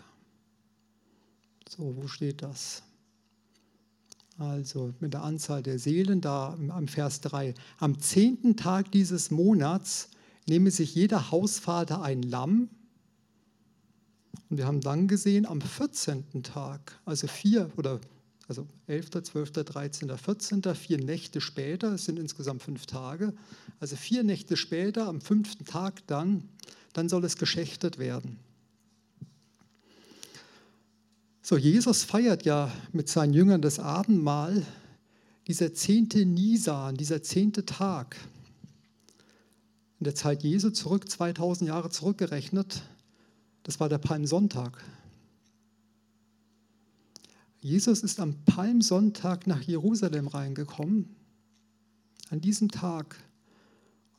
So, 1.69 1.95
wo 1.95 2.09
steht 2.09 2.41
das? 2.41 2.83
Also 4.37 4.93
mit 4.99 5.13
der 5.13 5.23
Anzahl 5.23 5.63
der 5.63 5.79
Seelen 5.79 6.19
da 6.19 6.53
am 6.67 6.89
Vers 6.89 7.21
3. 7.21 7.53
Am 7.77 7.97
zehnten 7.97 8.57
Tag 8.57 8.91
dieses 8.91 9.31
Monats 9.31 10.09
nehme 10.49 10.69
sich 10.69 10.93
jeder 10.93 11.31
Hausvater 11.31 12.01
ein 12.01 12.23
Lamm. 12.23 12.67
Und 14.49 14.57
wir 14.57 14.67
haben 14.67 14.81
dann 14.81 15.07
gesehen, 15.07 15.45
am 15.45 15.61
14. 15.61 16.43
Tag, 16.43 16.99
also 17.05 17.27
vier 17.27 17.71
oder 17.77 18.01
also 18.47 18.67
11., 18.87 19.23
12., 19.23 19.51
13., 19.51 20.17
14., 20.17 20.75
vier 20.75 20.97
Nächte 20.97 21.39
später, 21.41 21.93
es 21.93 22.05
sind 22.05 22.19
insgesamt 22.19 22.61
fünf 22.61 22.85
Tage, 22.85 23.33
also 23.79 23.95
vier 23.95 24.23
Nächte 24.23 24.57
später, 24.57 25.07
am 25.07 25.21
fünften 25.21 25.65
Tag 25.65 26.05
dann, 26.07 26.49
dann 26.93 27.09
soll 27.09 27.23
es 27.23 27.37
geschächtet 27.37 27.97
werden. 27.97 28.39
So, 31.41 31.57
Jesus 31.57 32.03
feiert 32.03 32.45
ja 32.45 32.71
mit 32.93 33.09
seinen 33.09 33.33
Jüngern 33.33 33.61
das 33.61 33.79
Abendmahl, 33.79 34.65
dieser 35.47 35.73
zehnte 35.73 36.25
Nisan, 36.25 36.95
dieser 36.95 37.21
zehnte 37.21 37.65
Tag. 37.65 38.15
In 39.99 40.05
der 40.05 40.15
Zeit 40.15 40.43
Jesu 40.43 40.69
zurück, 40.69 41.09
2000 41.09 41.67
Jahre 41.67 41.89
zurückgerechnet, 41.89 42.81
das 43.63 43.79
war 43.79 43.89
der 43.89 43.97
Palmsonntag. 43.97 44.83
Jesus 47.63 48.03
ist 48.03 48.19
am 48.19 48.35
Palmsonntag 48.43 49.47
nach 49.47 49.61
Jerusalem 49.61 50.27
reingekommen, 50.27 51.15
an 52.29 52.41
diesem 52.41 52.69
Tag. 52.69 53.15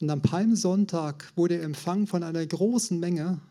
Und 0.00 0.08
am 0.08 0.22
Palmsonntag 0.22 1.30
wurde 1.36 1.56
er 1.56 1.62
empfangen 1.64 2.06
von 2.06 2.22
einer 2.22 2.44
großen 2.44 2.98
Menge, 2.98 3.42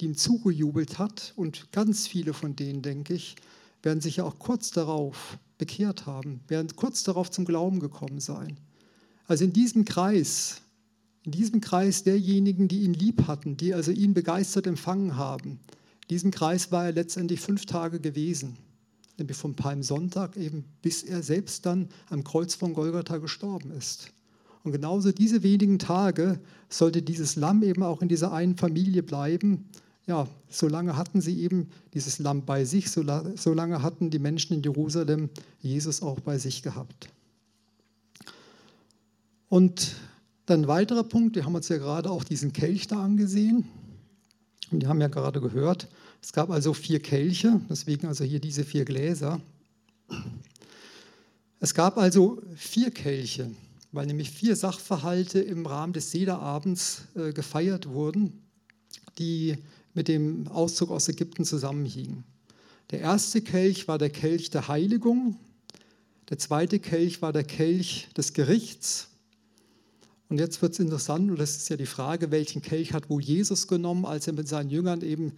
die 0.00 0.06
ihm 0.06 0.16
zugejubelt 0.16 0.98
hat. 0.98 1.32
Und 1.36 1.70
ganz 1.70 2.08
viele 2.08 2.34
von 2.34 2.56
denen, 2.56 2.82
denke 2.82 3.14
ich, 3.14 3.36
werden 3.84 4.00
sich 4.00 4.16
ja 4.16 4.24
auch 4.24 4.40
kurz 4.40 4.72
darauf 4.72 5.38
bekehrt 5.58 6.06
haben, 6.06 6.40
werden 6.48 6.74
kurz 6.74 7.04
darauf 7.04 7.30
zum 7.30 7.44
Glauben 7.44 7.78
gekommen 7.78 8.18
sein. 8.18 8.58
Also 9.28 9.44
in 9.44 9.52
diesem 9.52 9.84
Kreis, 9.84 10.60
in 11.22 11.30
diesem 11.30 11.60
Kreis 11.60 12.02
derjenigen, 12.02 12.66
die 12.66 12.80
ihn 12.80 12.94
lieb 12.94 13.28
hatten, 13.28 13.56
die 13.56 13.74
also 13.74 13.92
ihn 13.92 14.12
begeistert 14.12 14.66
empfangen 14.66 15.14
haben, 15.16 15.60
in 16.02 16.08
diesem 16.10 16.30
Kreis 16.32 16.72
war 16.72 16.86
er 16.86 16.92
letztendlich 16.92 17.40
fünf 17.40 17.64
Tage 17.64 18.00
gewesen 18.00 18.58
nämlich 19.18 19.36
vom 19.36 19.54
Palmsonntag 19.54 20.36
eben, 20.36 20.64
bis 20.82 21.02
er 21.02 21.22
selbst 21.22 21.66
dann 21.66 21.88
am 22.10 22.24
Kreuz 22.24 22.54
von 22.54 22.74
Golgatha 22.74 23.18
gestorben 23.18 23.70
ist. 23.70 24.12
Und 24.62 24.72
genauso 24.72 25.12
diese 25.12 25.42
wenigen 25.42 25.78
Tage 25.78 26.40
sollte 26.68 27.00
dieses 27.00 27.36
Lamm 27.36 27.62
eben 27.62 27.82
auch 27.82 28.02
in 28.02 28.08
dieser 28.08 28.32
einen 28.32 28.56
Familie 28.56 29.02
bleiben. 29.02 29.68
Ja, 30.06 30.28
solange 30.48 30.96
hatten 30.96 31.20
sie 31.20 31.40
eben 31.40 31.68
dieses 31.94 32.18
Lamm 32.18 32.44
bei 32.44 32.64
sich, 32.64 32.90
solange 32.90 33.82
hatten 33.82 34.10
die 34.10 34.18
Menschen 34.18 34.54
in 34.54 34.62
Jerusalem 34.62 35.30
Jesus 35.60 36.02
auch 36.02 36.20
bei 36.20 36.38
sich 36.38 36.62
gehabt. 36.62 37.08
Und 39.48 39.96
dann 40.46 40.62
ein 40.62 40.68
weiterer 40.68 41.04
Punkt, 41.04 41.36
wir 41.36 41.44
haben 41.44 41.54
uns 41.54 41.68
ja 41.68 41.78
gerade 41.78 42.10
auch 42.10 42.24
diesen 42.24 42.52
Kelch 42.52 42.86
da 42.86 43.02
angesehen. 43.02 43.64
Und 44.70 44.82
wir 44.82 44.88
haben 44.88 45.00
ja 45.00 45.08
gerade 45.08 45.40
gehört, 45.40 45.88
es 46.26 46.32
gab 46.32 46.50
also 46.50 46.74
vier 46.74 46.98
Kelche, 46.98 47.60
deswegen 47.70 48.08
also 48.08 48.24
hier 48.24 48.40
diese 48.40 48.64
vier 48.64 48.84
Gläser. 48.84 49.40
Es 51.60 51.72
gab 51.72 51.98
also 51.98 52.42
vier 52.56 52.90
Kelche, 52.90 53.48
weil 53.92 54.06
nämlich 54.06 54.32
vier 54.32 54.56
Sachverhalte 54.56 55.38
im 55.38 55.66
Rahmen 55.66 55.92
des 55.92 56.10
Sederabends 56.10 57.02
äh, 57.14 57.32
gefeiert 57.32 57.88
wurden, 57.88 58.42
die 59.20 59.56
mit 59.94 60.08
dem 60.08 60.48
Auszug 60.48 60.90
aus 60.90 61.08
Ägypten 61.08 61.44
zusammenhingen. 61.44 62.24
Der 62.90 63.02
erste 63.02 63.40
Kelch 63.40 63.86
war 63.86 63.96
der 63.96 64.10
Kelch 64.10 64.50
der 64.50 64.66
Heiligung, 64.66 65.36
der 66.28 66.40
zweite 66.40 66.80
Kelch 66.80 67.22
war 67.22 67.32
der 67.32 67.44
Kelch 67.44 68.08
des 68.16 68.32
Gerichts. 68.32 69.10
Und 70.28 70.40
jetzt 70.40 70.60
wird 70.60 70.72
es 70.72 70.80
interessant, 70.80 71.30
und 71.30 71.38
das 71.38 71.56
ist 71.56 71.68
ja 71.68 71.76
die 71.76 71.86
Frage, 71.86 72.32
welchen 72.32 72.62
Kelch 72.62 72.94
hat 72.94 73.10
wohl 73.10 73.22
Jesus 73.22 73.68
genommen, 73.68 74.04
als 74.04 74.26
er 74.26 74.32
mit 74.32 74.48
seinen 74.48 74.70
Jüngern 74.70 75.02
eben 75.02 75.32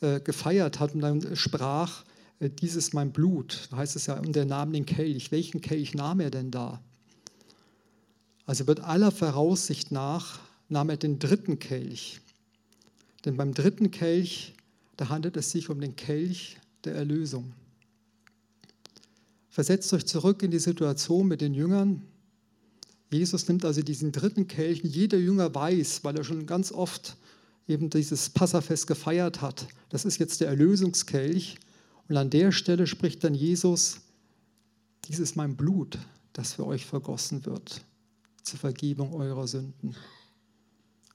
äh, 0.00 0.20
gefeiert 0.20 0.80
hat 0.80 0.94
und 0.94 1.00
dann 1.00 1.36
sprach, 1.36 2.04
äh, 2.40 2.50
dieses 2.50 2.92
mein 2.92 3.12
Blut, 3.12 3.68
da 3.70 3.78
heißt 3.78 3.96
es 3.96 4.06
ja, 4.06 4.18
und 4.18 4.36
er 4.36 4.44
nahm 4.44 4.72
den 4.72 4.86
Kelch. 4.86 5.32
Welchen 5.32 5.60
Kelch 5.60 5.94
nahm 5.94 6.20
er 6.20 6.30
denn 6.30 6.50
da? 6.50 6.80
Also 8.46 8.66
wird 8.66 8.80
aller 8.80 9.10
Voraussicht 9.10 9.92
nach 9.92 10.40
nahm 10.68 10.90
er 10.90 10.96
den 10.96 11.18
dritten 11.18 11.58
Kelch. 11.58 12.20
Denn 13.24 13.36
beim 13.36 13.54
dritten 13.54 13.90
Kelch, 13.90 14.54
da 14.96 15.08
handelt 15.08 15.36
es 15.36 15.50
sich 15.50 15.70
um 15.70 15.80
den 15.80 15.96
Kelch 15.96 16.58
der 16.84 16.94
Erlösung. 16.94 17.52
Versetzt 19.48 19.92
euch 19.92 20.04
zurück 20.04 20.42
in 20.42 20.50
die 20.50 20.58
Situation 20.58 21.28
mit 21.28 21.40
den 21.40 21.54
Jüngern. 21.54 22.02
Jesus 23.10 23.46
nimmt 23.46 23.64
also 23.64 23.82
diesen 23.82 24.10
dritten 24.12 24.48
Kelch. 24.48 24.80
Jeder 24.82 25.18
Jünger 25.18 25.54
weiß, 25.54 26.02
weil 26.02 26.16
er 26.16 26.24
schon 26.24 26.46
ganz 26.46 26.72
oft 26.72 27.16
eben 27.66 27.90
dieses 27.90 28.30
Passafest 28.30 28.86
gefeiert 28.86 29.40
hat, 29.40 29.66
das 29.88 30.04
ist 30.04 30.18
jetzt 30.18 30.40
der 30.40 30.48
Erlösungskelch. 30.48 31.58
Und 32.08 32.16
an 32.16 32.30
der 32.30 32.52
Stelle 32.52 32.86
spricht 32.86 33.24
dann 33.24 33.34
Jesus, 33.34 34.00
dies 35.06 35.18
ist 35.18 35.36
mein 35.36 35.56
Blut, 35.56 35.98
das 36.32 36.54
für 36.54 36.66
euch 36.66 36.84
vergossen 36.84 37.46
wird, 37.46 37.82
zur 38.42 38.58
Vergebung 38.58 39.14
eurer 39.14 39.46
Sünden. 39.46 39.94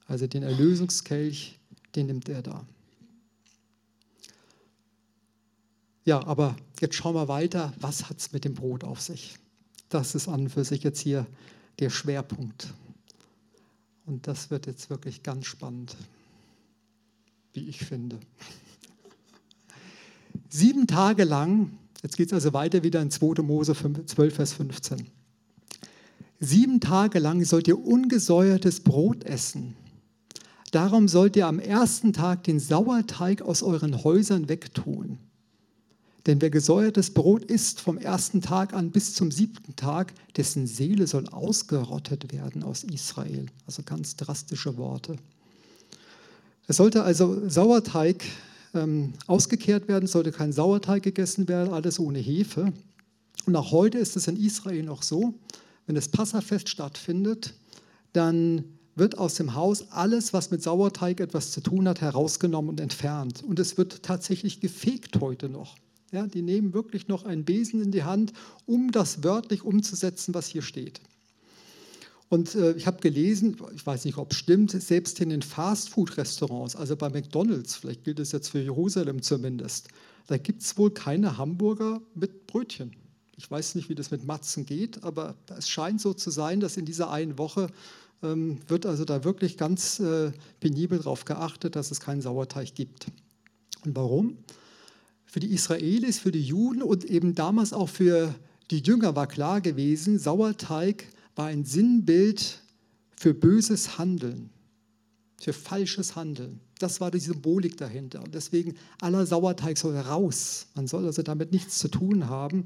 Also 0.07 0.25
den 0.25 0.43
Erlösungskelch, 0.43 1.59
den 1.95 2.07
nimmt 2.07 2.29
er 2.29 2.41
da. 2.41 2.65
Ja, 6.05 6.25
aber 6.25 6.55
jetzt 6.79 6.95
schauen 6.95 7.13
wir 7.13 7.27
weiter, 7.27 7.71
was 7.79 8.09
hat 8.09 8.17
es 8.17 8.31
mit 8.31 8.43
dem 8.43 8.55
Brot 8.55 8.83
auf 8.83 8.99
sich? 8.99 9.35
Das 9.89 10.15
ist 10.15 10.27
an 10.27 10.41
und 10.41 10.49
für 10.49 10.63
sich 10.63 10.81
jetzt 10.81 10.99
hier 10.99 11.27
der 11.79 11.91
Schwerpunkt. 11.91 12.73
Und 14.05 14.25
das 14.25 14.49
wird 14.49 14.65
jetzt 14.65 14.89
wirklich 14.89 15.21
ganz 15.21 15.45
spannend, 15.45 15.95
wie 17.59 17.69
ich 17.69 17.79
finde. 17.79 18.17
Sieben 20.49 20.87
Tage 20.87 21.25
lang, 21.25 21.77
jetzt 22.01 22.17
geht 22.17 22.27
es 22.27 22.33
also 22.33 22.53
weiter 22.53 22.83
wieder 22.83 23.01
in 23.01 23.11
2. 23.11 23.41
Mose 23.41 23.73
12, 23.73 24.33
Vers 24.33 24.53
15. 24.53 25.07
Sieben 26.39 26.79
Tage 26.79 27.19
lang 27.19 27.43
sollt 27.43 27.67
ihr 27.67 27.77
ungesäuertes 27.77 28.79
Brot 28.79 29.25
essen. 29.25 29.75
Darum 30.71 31.07
sollt 31.07 31.35
ihr 31.35 31.47
am 31.47 31.59
ersten 31.59 32.13
Tag 32.13 32.43
den 32.43 32.59
Sauerteig 32.59 33.41
aus 33.41 33.61
euren 33.61 34.03
Häusern 34.03 34.47
wegtun. 34.47 35.17
Denn 36.27 36.41
wer 36.41 36.49
gesäuertes 36.49 37.13
Brot 37.13 37.43
isst 37.43 37.81
vom 37.81 37.97
ersten 37.97 38.41
Tag 38.41 38.73
an 38.73 38.91
bis 38.91 39.15
zum 39.15 39.31
siebten 39.31 39.75
Tag, 39.75 40.13
dessen 40.37 40.67
Seele 40.67 41.07
soll 41.07 41.27
ausgerottet 41.27 42.31
werden 42.31 42.63
aus 42.63 42.83
Israel. 42.83 43.47
Also 43.65 43.83
ganz 43.83 44.15
drastische 44.15 44.77
Worte. 44.77 45.17
Es 46.69 46.77
sollte 46.77 47.01
also 47.01 47.49
Sauerteig 47.49 48.23
ähm, 48.75 49.13
ausgekehrt 49.25 49.87
werden, 49.87 50.05
sollte 50.05 50.31
kein 50.31 50.53
Sauerteig 50.53 51.01
gegessen 51.01 51.47
werden, 51.47 51.73
alles 51.73 51.99
ohne 51.99 52.19
Hefe. 52.19 52.71
Und 53.47 53.55
auch 53.55 53.71
heute 53.71 53.97
ist 53.97 54.15
es 54.15 54.27
in 54.27 54.37
Israel 54.37 54.83
noch 54.83 55.01
so, 55.01 55.33
wenn 55.87 55.95
das 55.95 56.09
Passafest 56.09 56.69
stattfindet, 56.69 57.55
dann 58.13 58.65
wird 58.93 59.17
aus 59.17 59.33
dem 59.33 59.55
Haus 59.55 59.89
alles, 59.89 60.31
was 60.31 60.51
mit 60.51 60.61
Sauerteig 60.61 61.19
etwas 61.21 61.49
zu 61.49 61.61
tun 61.61 61.87
hat, 61.87 62.01
herausgenommen 62.01 62.69
und 62.69 62.79
entfernt. 62.79 63.43
Und 63.43 63.57
es 63.57 63.79
wird 63.79 64.03
tatsächlich 64.03 64.59
gefegt 64.59 65.19
heute 65.21 65.49
noch. 65.49 65.75
Ja, 66.11 66.27
die 66.27 66.43
nehmen 66.43 66.75
wirklich 66.75 67.07
noch 67.07 67.25
einen 67.25 67.45
Besen 67.45 67.81
in 67.81 67.89
die 67.91 68.03
Hand, 68.03 68.31
um 68.67 68.91
das 68.91 69.23
wörtlich 69.23 69.63
umzusetzen, 69.63 70.35
was 70.35 70.45
hier 70.45 70.61
steht. 70.61 71.01
Und 72.29 72.53
äh, 72.53 72.73
ich 72.73 72.85
habe 72.85 73.01
gelesen, 73.01 73.57
ich 73.73 73.85
weiß 73.85 74.05
nicht, 74.05 74.17
ob 74.17 74.31
es 74.31 74.37
stimmt, 74.37 74.71
selbst 74.71 75.19
in 75.19 75.29
den 75.29 75.41
Fastfood-Restaurants, 75.41 76.75
also 76.75 76.95
bei 76.95 77.09
McDonald's, 77.09 77.75
vielleicht 77.75 78.03
gilt 78.03 78.19
es 78.19 78.31
jetzt 78.31 78.49
für 78.49 78.59
Jerusalem 78.59 79.23
zumindest, 79.23 79.89
da 80.27 80.37
gibt 80.37 80.61
es 80.61 80.77
wohl 80.77 80.91
keine 80.91 81.37
Hamburger 81.37 82.01
mit 82.13 82.45
Brötchen. 82.45 82.91
Ich 83.35 83.49
weiß 83.49 83.73
nicht, 83.75 83.89
wie 83.89 83.95
das 83.95 84.11
mit 84.11 84.25
Matzen 84.25 84.65
geht, 84.65 85.03
aber 85.03 85.35
es 85.57 85.69
scheint 85.69 86.01
so 86.01 86.13
zu 86.13 86.29
sein, 86.29 86.59
dass 86.59 86.77
in 86.77 86.85
dieser 86.85 87.09
einen 87.09 87.39
Woche 87.39 87.67
ähm, 88.21 88.59
wird 88.67 88.85
also 88.85 89.05
da 89.05 89.23
wirklich 89.23 89.57
ganz 89.57 89.99
äh, 89.99 90.31
penibel 90.59 90.99
darauf 90.99 91.25
geachtet, 91.25 91.75
dass 91.75 91.89
es 91.89 91.99
keinen 91.99 92.21
Sauerteig 92.21 92.75
gibt. 92.75 93.07
Und 93.85 93.95
warum? 93.95 94.37
Für 95.25 95.39
die 95.39 95.51
Israelis, 95.53 96.19
für 96.19 96.31
die 96.31 96.43
Juden 96.43 96.83
und 96.83 97.05
eben 97.05 97.33
damals 97.33 97.73
auch 97.73 97.89
für 97.89 98.35
die 98.69 98.79
Jünger 98.79 99.15
war 99.15 99.25
klar 99.25 99.61
gewesen, 99.61 100.19
Sauerteig 100.19 101.05
war 101.39 101.45
ein 101.45 101.63
Sinnbild 101.63 102.59
für 103.15 103.33
böses 103.33 103.97
Handeln, 103.97 104.49
für 105.39 105.53
falsches 105.53 106.17
Handeln. 106.17 106.59
Das 106.79 106.99
war 106.99 107.11
die 107.11 107.19
Symbolik 107.19 107.77
dahinter. 107.77 108.21
Und 108.21 108.35
deswegen, 108.35 108.75
aller 108.99 109.25
Sauerteig 109.25 109.77
soll 109.77 109.95
raus. 109.95 110.67
Man 110.75 110.85
soll 110.85 111.05
also 111.05 111.21
damit 111.21 111.53
nichts 111.53 111.77
zu 111.77 111.87
tun 111.87 112.27
haben. 112.27 112.65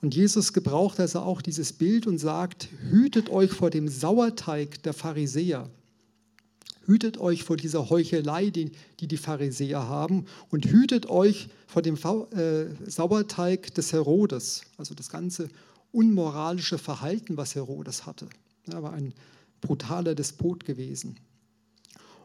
Und 0.00 0.14
Jesus 0.14 0.54
gebraucht 0.54 0.98
also 1.00 1.20
auch 1.20 1.42
dieses 1.42 1.74
Bild 1.74 2.06
und 2.06 2.16
sagt, 2.16 2.70
hütet 2.90 3.28
euch 3.28 3.50
vor 3.50 3.68
dem 3.68 3.88
Sauerteig 3.88 4.82
der 4.84 4.94
Pharisäer. 4.94 5.68
Hütet 6.86 7.18
euch 7.18 7.44
vor 7.44 7.58
dieser 7.58 7.90
Heuchelei, 7.90 8.48
die 8.48 8.72
die, 9.00 9.06
die 9.06 9.18
Pharisäer 9.18 9.86
haben, 9.86 10.24
und 10.48 10.64
hütet 10.64 11.10
euch 11.10 11.50
vor 11.66 11.82
dem 11.82 11.96
äh, 11.96 12.90
Sauerteig 12.90 13.74
des 13.74 13.92
Herodes, 13.92 14.62
also 14.78 14.94
das 14.94 15.10
ganze 15.10 15.50
unmoralische 15.92 16.78
Verhalten, 16.78 17.36
was 17.36 17.54
Herodes 17.54 18.06
hatte. 18.06 18.28
Er 18.66 18.82
war 18.82 18.92
ein 18.92 19.14
brutaler 19.60 20.14
Despot 20.14 20.64
gewesen. 20.64 21.16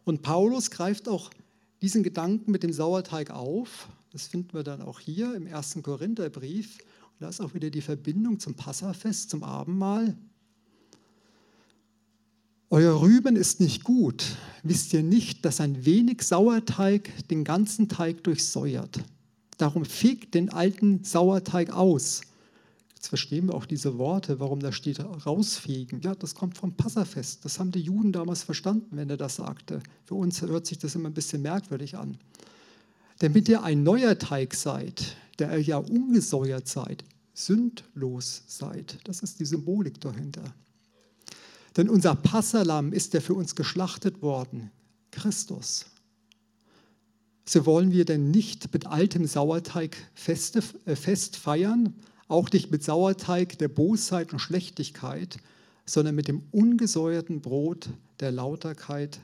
Und 0.03 0.21
Paulus 0.21 0.69
greift 0.69 1.07
auch 1.07 1.31
diesen 1.81 2.03
Gedanken 2.03 2.51
mit 2.51 2.63
dem 2.63 2.73
Sauerteig 2.73 3.31
auf. 3.31 3.87
Das 4.11 4.27
finden 4.27 4.53
wir 4.53 4.63
dann 4.63 4.81
auch 4.81 4.99
hier 4.99 5.35
im 5.35 5.47
ersten 5.47 5.81
Korintherbrief. 5.83 6.77
Und 6.79 7.21
da 7.21 7.29
ist 7.29 7.41
auch 7.41 7.53
wieder 7.53 7.69
die 7.69 7.81
Verbindung 7.81 8.39
zum 8.39 8.55
Passafest, 8.55 9.29
zum 9.29 9.43
Abendmahl. 9.43 10.15
Euer 12.69 13.01
Rüben 13.01 13.35
ist 13.35 13.59
nicht 13.59 13.83
gut. 13.83 14.35
Wisst 14.63 14.93
ihr 14.93 15.03
nicht, 15.03 15.45
dass 15.45 15.61
ein 15.61 15.85
wenig 15.85 16.23
Sauerteig 16.23 17.27
den 17.27 17.43
ganzen 17.43 17.87
Teig 17.87 18.23
durchsäuert? 18.23 18.99
Darum 19.57 19.85
fegt 19.85 20.33
den 20.33 20.49
alten 20.49 21.03
Sauerteig 21.03 21.71
aus. 21.71 22.21
Jetzt 23.03 23.09
verstehen 23.09 23.47
wir 23.47 23.55
auch 23.55 23.65
diese 23.65 23.97
Worte, 23.97 24.39
warum 24.39 24.61
da 24.61 24.71
steht 24.71 25.01
rausfegen. 25.01 25.99
Ja, 25.99 26.15
das 26.15 26.35
kommt 26.35 26.57
vom 26.57 26.71
Passafest. 26.77 27.43
Das 27.43 27.59
haben 27.59 27.69
die 27.69 27.81
Juden 27.81 28.13
damals 28.13 28.43
verstanden, 28.43 28.95
wenn 28.95 29.09
er 29.09 29.17
das 29.17 29.35
sagte. 29.35 29.81
Für 30.05 30.15
uns 30.15 30.41
hört 30.41 30.65
sich 30.65 30.77
das 30.77 30.95
immer 30.95 31.09
ein 31.09 31.13
bisschen 31.13 31.41
merkwürdig 31.41 31.97
an. 31.97 32.17
Damit 33.19 33.49
ihr 33.49 33.61
ein 33.61 33.83
neuer 33.83 34.17
Teig 34.17 34.53
seid, 34.53 35.17
der 35.37 35.51
ihr 35.51 35.61
ja 35.61 35.77
ungesäuert 35.79 36.69
seid, 36.69 37.03
sündlos 37.33 38.43
seid. 38.47 38.99
Das 39.03 39.21
ist 39.21 39.41
die 39.41 39.45
Symbolik 39.45 39.99
dahinter. 39.99 40.53
Denn 41.75 41.89
unser 41.89 42.15
Passalam 42.15 42.93
ist 42.93 43.13
der 43.13 43.21
für 43.21 43.33
uns 43.33 43.53
geschlachtet 43.53 44.21
worden, 44.21 44.71
Christus. 45.11 45.87
So 47.43 47.65
wollen 47.65 47.91
wir 47.91 48.05
denn 48.05 48.31
nicht 48.31 48.71
mit 48.71 48.85
altem 48.85 49.25
Sauerteig 49.25 49.97
Feste, 50.13 50.63
äh, 50.85 50.95
Fest 50.95 51.35
feiern, 51.35 51.93
auch 52.33 52.51
nicht 52.51 52.71
mit 52.71 52.83
Sauerteig 52.83 53.57
der 53.59 53.69
Bosheit 53.69 54.33
und 54.33 54.39
Schlechtigkeit, 54.39 55.37
sondern 55.85 56.15
mit 56.15 56.27
dem 56.27 56.43
ungesäuerten 56.51 57.41
Brot 57.41 57.89
der 58.19 58.31
Lauterkeit 58.31 59.19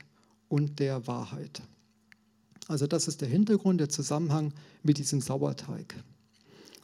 und 0.48 0.80
der 0.80 1.08
Wahrheit. 1.08 1.62
Also 2.68 2.86
das 2.86 3.08
ist 3.08 3.22
der 3.22 3.28
Hintergrund, 3.28 3.80
der 3.80 3.90
Zusammenhang 3.90 4.54
mit 4.84 5.00
diesem 5.00 5.22
Sauerteig. 5.22 5.96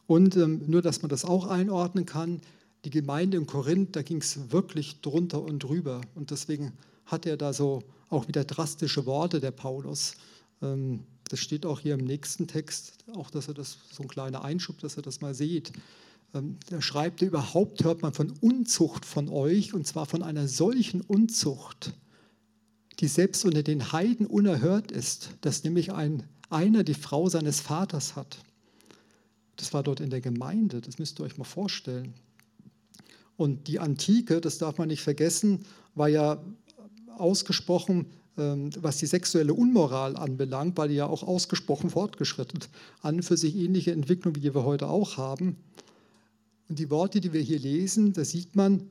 Und 0.07 0.35
ähm, 0.35 0.63
nur, 0.67 0.81
dass 0.81 1.01
man 1.01 1.09
das 1.09 1.25
auch 1.25 1.47
einordnen 1.47 2.05
kann, 2.05 2.41
die 2.85 2.89
Gemeinde 2.89 3.37
in 3.37 3.45
Korinth, 3.45 3.95
da 3.95 4.01
ging 4.01 4.17
es 4.17 4.51
wirklich 4.51 5.01
drunter 5.01 5.41
und 5.41 5.59
drüber. 5.59 6.01
Und 6.15 6.31
deswegen 6.31 6.73
hat 7.05 7.25
er 7.25 7.37
da 7.37 7.53
so 7.53 7.83
auch 8.09 8.27
wieder 8.27 8.43
drastische 8.43 9.05
Worte, 9.05 9.39
der 9.39 9.51
Paulus. 9.51 10.15
Ähm, 10.61 11.01
das 11.29 11.39
steht 11.39 11.65
auch 11.65 11.79
hier 11.79 11.95
im 11.95 12.05
nächsten 12.05 12.47
Text, 12.47 12.97
auch 13.15 13.31
dass 13.31 13.47
er 13.47 13.53
das, 13.55 13.77
so 13.91 14.03
ein 14.03 14.07
kleiner 14.07 14.43
Einschub, 14.43 14.79
dass 14.79 14.97
er 14.97 15.03
das 15.03 15.21
mal 15.21 15.33
sieht. 15.33 15.71
Ähm, 16.35 16.57
da 16.69 16.81
schreibt 16.81 17.21
er, 17.21 17.29
überhaupt 17.29 17.83
hört 17.83 18.01
man 18.01 18.13
von 18.13 18.31
Unzucht 18.41 19.05
von 19.05 19.29
euch, 19.29 19.73
und 19.73 19.87
zwar 19.87 20.05
von 20.05 20.21
einer 20.21 20.47
solchen 20.47 21.01
Unzucht, 21.01 21.93
die 22.99 23.07
selbst 23.07 23.45
unter 23.45 23.63
den 23.63 23.91
Heiden 23.91 24.27
unerhört 24.27 24.91
ist, 24.91 25.29
dass 25.41 25.63
nämlich 25.63 25.93
ein, 25.93 26.23
einer 26.49 26.83
die 26.83 26.93
Frau 26.93 27.29
seines 27.29 27.61
Vaters 27.61 28.15
hat. 28.15 28.37
Das 29.55 29.73
war 29.73 29.83
dort 29.83 30.01
in 30.01 30.09
der 30.09 30.21
Gemeinde, 30.21 30.81
das 30.81 30.99
müsst 30.99 31.19
ihr 31.19 31.23
euch 31.23 31.37
mal 31.37 31.45
vorstellen. 31.45 32.13
Und 33.37 33.67
die 33.67 33.79
Antike, 33.79 34.41
das 34.41 34.57
darf 34.57 34.77
man 34.77 34.89
nicht 34.89 35.01
vergessen, 35.01 35.65
war 35.93 36.07
ja 36.09 36.41
ausgesprochen, 37.17 38.07
ähm, 38.37 38.69
was 38.77 38.97
die 38.97 39.05
sexuelle 39.05 39.53
Unmoral 39.53 40.17
anbelangt, 40.17 40.77
war 40.77 40.87
die 40.87 40.95
ja 40.95 41.05
auch 41.05 41.23
ausgesprochen 41.23 41.89
fortgeschritten. 41.89 42.59
An 43.01 43.23
für 43.23 43.37
sich 43.37 43.55
ähnliche 43.55 43.91
Entwicklung, 43.91 44.35
wie 44.35 44.53
wir 44.53 44.63
heute 44.63 44.87
auch 44.87 45.17
haben. 45.17 45.57
Und 46.67 46.79
die 46.79 46.89
Worte, 46.89 47.21
die 47.21 47.33
wir 47.33 47.41
hier 47.41 47.59
lesen, 47.59 48.13
da 48.13 48.25
sieht 48.25 48.55
man, 48.55 48.89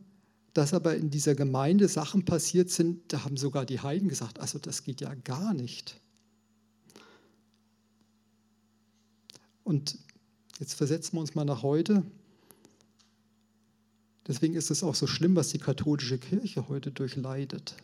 dass 0.53 0.73
aber 0.73 0.97
in 0.97 1.11
dieser 1.11 1.35
Gemeinde 1.35 1.89
Sachen 1.89 2.25
passiert 2.25 2.71
sind, 2.71 3.13
da 3.13 3.25
haben 3.25 3.37
sogar 3.37 3.67
die 3.67 3.81
Heiden 3.81 4.09
gesagt, 4.09 4.39
also 4.39 4.59
das 4.59 4.85
geht 4.85 5.01
ja 5.01 5.13
gar 5.15 5.53
nicht. 5.53 6.01
Und 9.65 9.99
jetzt 10.61 10.75
versetzen 10.75 11.15
wir 11.17 11.21
uns 11.21 11.35
mal 11.35 11.45
nach 11.45 11.63
heute. 11.63 12.05
Deswegen 14.27 14.55
ist 14.55 14.71
es 14.71 14.85
auch 14.85 14.95
so 14.95 15.07
schlimm, 15.07 15.35
was 15.35 15.49
die 15.49 15.59
katholische 15.59 16.19
Kirche 16.19 16.69
heute 16.69 16.93
durchleidet. 16.93 17.75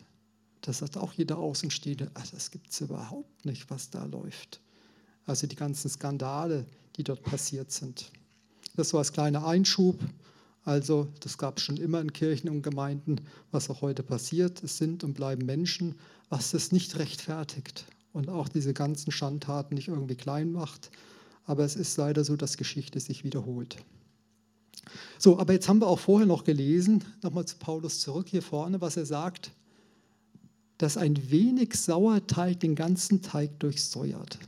Das 0.61 0.77
sagt 0.77 0.95
auch 0.95 1.13
jeder 1.13 1.37
Außenstehende, 1.37 2.09
also 2.13 2.35
das 2.35 2.51
gibt 2.51 2.71
es 2.71 2.81
überhaupt 2.81 3.45
nicht, 3.45 3.69
was 3.69 3.89
da 3.89 4.05
läuft. 4.05 4.61
Also 5.25 5.47
die 5.47 5.55
ganzen 5.55 5.89
Skandale, 5.89 6.65
die 6.95 7.03
dort 7.03 7.23
passiert 7.23 7.71
sind. 7.71 8.11
Das 8.75 8.89
so 8.89 8.97
als 8.97 9.11
kleiner 9.11 9.45
Einschub. 9.45 9.99
Also 10.63 11.07
das 11.21 11.37
gab 11.37 11.57
es 11.57 11.63
schon 11.63 11.77
immer 11.77 12.01
in 12.01 12.13
Kirchen 12.13 12.49
und 12.49 12.61
Gemeinden, 12.61 13.21
was 13.51 13.69
auch 13.69 13.81
heute 13.81 14.03
passiert. 14.03 14.63
Es 14.63 14.77
sind 14.77 15.03
und 15.03 15.13
bleiben 15.13 15.45
Menschen, 15.45 15.95
was 16.29 16.51
das 16.51 16.71
nicht 16.71 16.97
rechtfertigt 16.99 17.85
und 18.13 18.29
auch 18.29 18.47
diese 18.47 18.73
ganzen 18.73 19.11
Schandtaten 19.11 19.75
nicht 19.75 19.87
irgendwie 19.87 20.15
klein 20.15 20.51
macht. 20.51 20.91
Aber 21.45 21.63
es 21.63 21.75
ist 21.75 21.97
leider 21.97 22.23
so, 22.23 22.35
dass 22.35 22.57
Geschichte 22.57 22.99
sich 22.99 23.23
wiederholt. 23.23 23.77
So, 25.17 25.39
aber 25.39 25.53
jetzt 25.53 25.67
haben 25.67 25.81
wir 25.81 25.87
auch 25.87 25.99
vorher 25.99 26.27
noch 26.27 26.43
gelesen, 26.43 27.03
nochmal 27.21 27.45
zu 27.45 27.57
Paulus 27.57 27.99
zurück 27.99 28.27
hier 28.29 28.41
vorne, 28.41 28.81
was 28.81 28.97
er 28.97 29.05
sagt, 29.05 29.51
dass 30.77 30.97
ein 30.97 31.29
wenig 31.29 31.75
Sauerteig 31.75 32.59
den 32.59 32.75
ganzen 32.75 33.21
Teig 33.21 33.59
durchsäuert. 33.59 34.39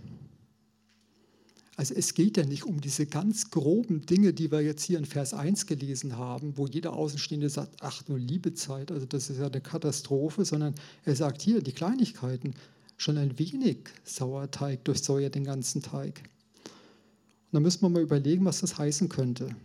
Also 1.75 1.95
es 1.95 2.13
geht 2.13 2.37
ja 2.37 2.45
nicht 2.45 2.65
um 2.65 2.81
diese 2.81 3.07
ganz 3.07 3.49
groben 3.49 4.05
Dinge, 4.05 4.33
die 4.33 4.51
wir 4.51 4.61
jetzt 4.61 4.83
hier 4.83 4.99
in 4.99 5.05
Vers 5.05 5.33
1 5.33 5.65
gelesen 5.65 6.17
haben, 6.17 6.55
wo 6.55 6.67
jeder 6.67 6.93
Außenstehende 6.93 7.49
sagt, 7.49 7.77
ach 7.81 8.03
du 8.03 8.15
liebe 8.15 8.53
Zeit, 8.53 8.91
also 8.91 9.07
das 9.07 9.29
ist 9.31 9.39
ja 9.39 9.47
eine 9.47 9.61
Katastrophe, 9.61 10.45
sondern 10.45 10.75
er 11.03 11.15
sagt 11.15 11.41
hier, 11.41 11.61
die 11.63 11.71
Kleinigkeiten, 11.71 12.53
schon 12.97 13.17
ein 13.17 13.39
wenig 13.39 13.79
Sauerteig 14.03 14.85
durchsäuert 14.85 15.33
den 15.33 15.45
ganzen 15.45 15.81
Teig. 15.81 16.29
Und 16.65 17.53
da 17.53 17.59
müssen 17.59 17.81
wir 17.81 17.89
mal 17.89 18.03
überlegen, 18.03 18.45
was 18.45 18.59
das 18.59 18.77
heißen 18.77 19.09
könnte. 19.09 19.55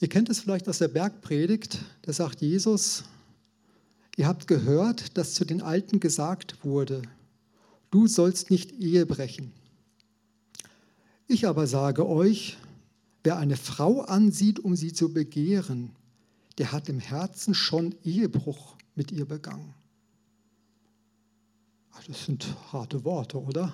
Ihr 0.00 0.08
kennt 0.08 0.28
es 0.28 0.40
vielleicht 0.40 0.68
aus 0.68 0.78
der 0.78 0.88
Bergpredigt, 0.88 1.78
da 2.02 2.12
sagt 2.12 2.42
Jesus, 2.42 3.04
ihr 4.16 4.26
habt 4.26 4.46
gehört, 4.46 5.16
dass 5.16 5.32
zu 5.32 5.46
den 5.46 5.62
Alten 5.62 5.98
gesagt 5.98 6.62
wurde, 6.62 7.00
du 7.90 8.06
sollst 8.06 8.50
nicht 8.50 8.72
Ehe 8.72 9.06
brechen. 9.06 9.52
Ich 11.26 11.46
aber 11.46 11.66
sage 11.66 12.06
euch, 12.06 12.58
wer 13.22 13.38
eine 13.38 13.56
Frau 13.56 14.02
ansieht, 14.02 14.60
um 14.60 14.76
sie 14.76 14.92
zu 14.92 15.12
begehren, 15.12 15.90
der 16.58 16.72
hat 16.72 16.88
im 16.88 17.00
Herzen 17.00 17.54
schon 17.54 17.94
Ehebruch 18.04 18.76
mit 18.94 19.10
ihr 19.10 19.24
begangen. 19.24 19.74
Das 22.06 22.26
sind 22.26 22.46
harte 22.70 23.04
Worte, 23.04 23.40
oder? 23.40 23.72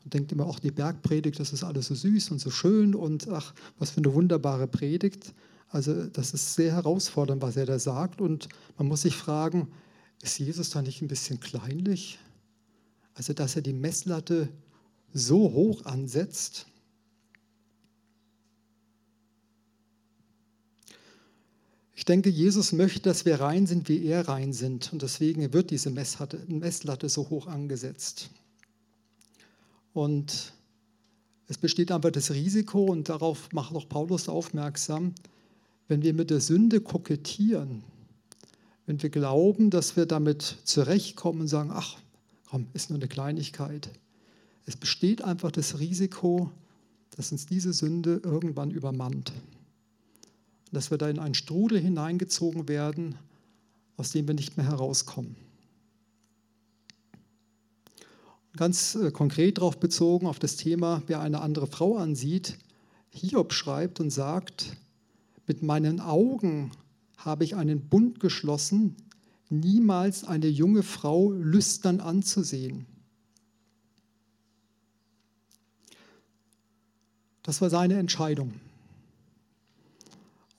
Man 0.00 0.10
denkt 0.10 0.32
immer, 0.32 0.44
auch 0.44 0.58
die 0.58 0.70
Bergpredigt, 0.70 1.40
das 1.40 1.54
ist 1.54 1.64
alles 1.64 1.86
so 1.86 1.94
süß 1.94 2.30
und 2.30 2.38
so 2.38 2.50
schön 2.50 2.94
und 2.94 3.28
ach, 3.30 3.54
was 3.78 3.90
für 3.90 3.98
eine 3.98 4.12
wunderbare 4.12 4.66
Predigt. 4.66 5.32
Also 5.70 6.04
das 6.06 6.34
ist 6.34 6.54
sehr 6.54 6.72
herausfordernd, 6.72 7.40
was 7.40 7.56
er 7.56 7.64
da 7.64 7.78
sagt 7.78 8.20
und 8.20 8.48
man 8.76 8.86
muss 8.86 9.02
sich 9.02 9.16
fragen, 9.16 9.68
ist 10.22 10.38
Jesus 10.38 10.70
da 10.70 10.82
nicht 10.82 11.00
ein 11.00 11.08
bisschen 11.08 11.40
kleinlich? 11.40 12.18
Also 13.14 13.32
dass 13.32 13.56
er 13.56 13.62
die 13.62 13.72
Messlatte 13.72 14.50
so 15.14 15.52
hoch 15.52 15.86
ansetzt, 15.86 16.66
Ich 21.96 22.04
denke, 22.04 22.28
Jesus 22.28 22.72
möchte, 22.72 23.00
dass 23.02 23.24
wir 23.24 23.40
rein 23.40 23.66
sind, 23.66 23.88
wie 23.88 24.04
er 24.04 24.28
rein 24.28 24.52
sind. 24.52 24.92
Und 24.92 25.02
deswegen 25.02 25.52
wird 25.52 25.70
diese 25.70 25.90
Messlatte 25.90 27.08
so 27.08 27.30
hoch 27.30 27.46
angesetzt. 27.46 28.30
Und 29.92 30.52
es 31.46 31.56
besteht 31.56 31.92
einfach 31.92 32.10
das 32.10 32.32
Risiko, 32.32 32.84
und 32.86 33.08
darauf 33.08 33.52
macht 33.52 33.74
auch 33.74 33.88
Paulus 33.88 34.28
aufmerksam, 34.28 35.14
wenn 35.86 36.02
wir 36.02 36.14
mit 36.14 36.30
der 36.30 36.40
Sünde 36.40 36.80
kokettieren, 36.80 37.84
wenn 38.86 39.00
wir 39.02 39.10
glauben, 39.10 39.70
dass 39.70 39.96
wir 39.96 40.06
damit 40.06 40.56
zurechtkommen 40.64 41.42
und 41.42 41.48
sagen, 41.48 41.70
ach, 41.72 41.96
komm, 42.48 42.66
ist 42.72 42.90
nur 42.90 42.98
eine 42.98 43.08
Kleinigkeit. 43.08 43.88
Es 44.66 44.76
besteht 44.76 45.22
einfach 45.22 45.52
das 45.52 45.78
Risiko, 45.78 46.50
dass 47.16 47.30
uns 47.30 47.46
diese 47.46 47.72
Sünde 47.72 48.20
irgendwann 48.24 48.70
übermannt 48.70 49.32
dass 50.74 50.90
wir 50.90 50.98
da 50.98 51.08
in 51.08 51.18
einen 51.18 51.34
Strudel 51.34 51.78
hineingezogen 51.78 52.68
werden, 52.68 53.16
aus 53.96 54.10
dem 54.10 54.26
wir 54.26 54.34
nicht 54.34 54.56
mehr 54.56 54.66
herauskommen. 54.66 55.36
Ganz 58.56 58.94
äh, 58.94 59.10
konkret 59.10 59.58
darauf 59.58 59.78
bezogen, 59.78 60.26
auf 60.26 60.38
das 60.38 60.56
Thema, 60.56 61.02
wer 61.06 61.20
eine 61.20 61.40
andere 61.40 61.66
Frau 61.66 61.96
ansieht, 61.96 62.58
Hiob 63.10 63.52
schreibt 63.52 64.00
und 64.00 64.10
sagt, 64.10 64.76
mit 65.46 65.62
meinen 65.62 66.00
Augen 66.00 66.72
habe 67.16 67.44
ich 67.44 67.56
einen 67.56 67.88
Bund 67.88 68.20
geschlossen, 68.20 68.96
niemals 69.50 70.24
eine 70.24 70.48
junge 70.48 70.82
Frau 70.82 71.30
lüstern 71.30 72.00
anzusehen. 72.00 72.86
Das 77.42 77.60
war 77.60 77.70
seine 77.70 77.98
Entscheidung. 77.98 78.54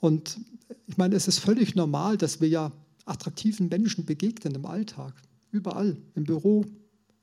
Und 0.06 0.40
ich 0.86 0.98
meine, 0.98 1.16
es 1.16 1.28
ist 1.28 1.40
völlig 1.40 1.74
normal, 1.74 2.16
dass 2.16 2.40
wir 2.40 2.48
ja 2.48 2.72
attraktiven 3.06 3.70
Menschen 3.70 4.06
begegnen 4.06 4.54
im 4.54 4.68
Alltag, 4.68 5.16
überall, 5.50 5.98
im 6.14 6.26
Büro. 6.26 6.64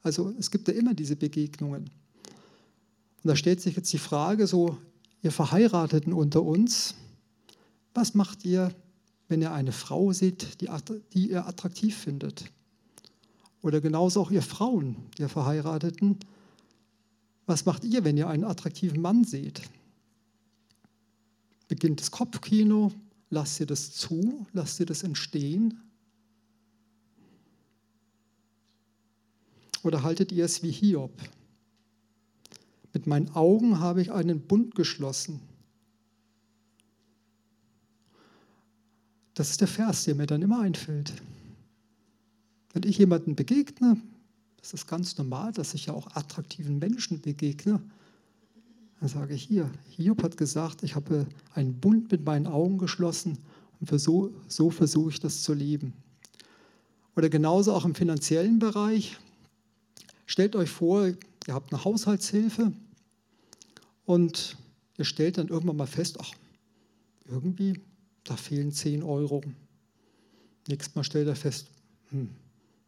Also 0.02 0.34
es 0.36 0.50
gibt 0.50 0.66
ja 0.66 0.74
immer 0.74 0.92
diese 0.92 1.14
Begegnungen. 1.14 1.84
Und 1.84 3.28
da 3.28 3.36
stellt 3.36 3.60
sich 3.60 3.76
jetzt 3.76 3.92
die 3.92 3.98
Frage, 3.98 4.48
so 4.48 4.78
ihr 5.22 5.30
Verheirateten 5.30 6.12
unter 6.12 6.42
uns, 6.42 6.96
was 7.94 8.14
macht 8.14 8.44
ihr, 8.44 8.74
wenn 9.28 9.42
ihr 9.42 9.52
eine 9.52 9.70
Frau 9.70 10.12
seht, 10.12 10.60
die, 10.60 10.68
die 11.14 11.30
ihr 11.30 11.46
attraktiv 11.46 11.96
findet? 11.96 12.50
Oder 13.62 13.80
genauso 13.80 14.22
auch 14.22 14.32
ihr 14.32 14.42
Frauen, 14.42 14.96
ihr 15.20 15.28
Verheirateten, 15.28 16.18
was 17.46 17.64
macht 17.64 17.84
ihr, 17.84 18.02
wenn 18.02 18.16
ihr 18.16 18.26
einen 18.26 18.42
attraktiven 18.42 19.00
Mann 19.00 19.22
seht? 19.22 19.62
Beginnt 21.72 22.00
das 22.00 22.10
Kopfkino, 22.10 22.92
lasst 23.30 23.58
ihr 23.58 23.64
das 23.64 23.92
zu, 23.92 24.46
lasst 24.52 24.78
ihr 24.78 24.84
das 24.84 25.04
entstehen? 25.04 25.80
Oder 29.82 30.02
haltet 30.02 30.32
ihr 30.32 30.44
es 30.44 30.62
wie 30.62 30.70
Hiob? 30.70 31.18
Mit 32.92 33.06
meinen 33.06 33.30
Augen 33.30 33.80
habe 33.80 34.02
ich 34.02 34.12
einen 34.12 34.42
Bund 34.42 34.74
geschlossen. 34.74 35.40
Das 39.32 39.48
ist 39.48 39.62
der 39.62 39.68
Vers, 39.68 40.04
der 40.04 40.14
mir 40.14 40.26
dann 40.26 40.42
immer 40.42 40.60
einfällt. 40.60 41.14
Wenn 42.74 42.82
ich 42.82 42.98
jemanden 42.98 43.34
begegne, 43.34 43.96
das 44.58 44.74
ist 44.74 44.86
ganz 44.86 45.16
normal, 45.16 45.52
dass 45.52 45.72
ich 45.72 45.86
ja 45.86 45.94
auch 45.94 46.14
attraktiven 46.16 46.78
Menschen 46.78 47.22
begegne, 47.22 47.80
dann 49.02 49.08
sage 49.08 49.34
ich 49.34 49.42
hier, 49.42 49.68
Hiob 49.88 50.22
hat 50.22 50.36
gesagt, 50.36 50.84
ich 50.84 50.94
habe 50.94 51.26
einen 51.54 51.74
Bund 51.80 52.12
mit 52.12 52.24
meinen 52.24 52.46
Augen 52.46 52.78
geschlossen 52.78 53.36
und 53.80 53.90
so, 53.98 54.32
so 54.46 54.70
versuche 54.70 55.10
ich 55.10 55.18
das 55.18 55.42
zu 55.42 55.54
leben. 55.54 55.92
Oder 57.16 57.28
genauso 57.28 57.72
auch 57.72 57.84
im 57.84 57.96
finanziellen 57.96 58.60
Bereich. 58.60 59.18
Stellt 60.24 60.54
euch 60.54 60.70
vor, 60.70 61.08
ihr 61.08 61.16
habt 61.48 61.72
eine 61.72 61.84
Haushaltshilfe 61.84 62.72
und 64.04 64.56
ihr 64.98 65.04
stellt 65.04 65.36
dann 65.36 65.48
irgendwann 65.48 65.78
mal 65.78 65.88
fest, 65.88 66.18
ach, 66.20 66.30
irgendwie, 67.26 67.80
da 68.22 68.36
fehlen 68.36 68.70
10 68.70 69.02
Euro. 69.02 69.42
Nächstes 70.68 70.94
Mal 70.94 71.02
stellt 71.02 71.26
er 71.26 71.34
fest, 71.34 71.66
hm, 72.10 72.28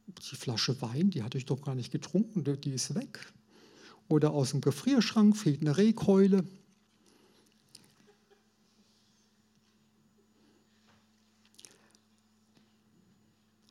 die 0.07 0.37
Flasche 0.37 0.81
Wein, 0.81 1.11
die 1.11 1.24
hatte 1.24 1.38
ich 1.38 1.46
doch 1.46 1.61
gar 1.61 1.74
nicht 1.74 1.90
getrunken, 1.90 2.44
die 2.44 2.70
ist 2.70 2.94
weg. 2.94 3.18
Oder 4.08 4.32
aus 4.32 4.50
dem 4.50 4.60
Gefrierschrank 4.60 5.36
fehlt 5.36 5.60
eine 5.60 5.76
Rehkeule. 5.76 6.44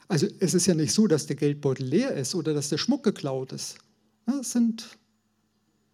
Also 0.07 0.27
es 0.39 0.53
ist 0.53 0.67
ja 0.67 0.75
nicht 0.75 0.93
so, 0.93 1.07
dass 1.07 1.25
der 1.25 1.35
Geldbeutel 1.35 1.87
leer 1.87 2.13
ist 2.13 2.35
oder 2.35 2.53
dass 2.53 2.69
der 2.69 2.77
Schmuck 2.77 3.03
geklaut 3.03 3.51
ist. 3.51 3.77
Das 4.25 4.51
sind 4.51 4.97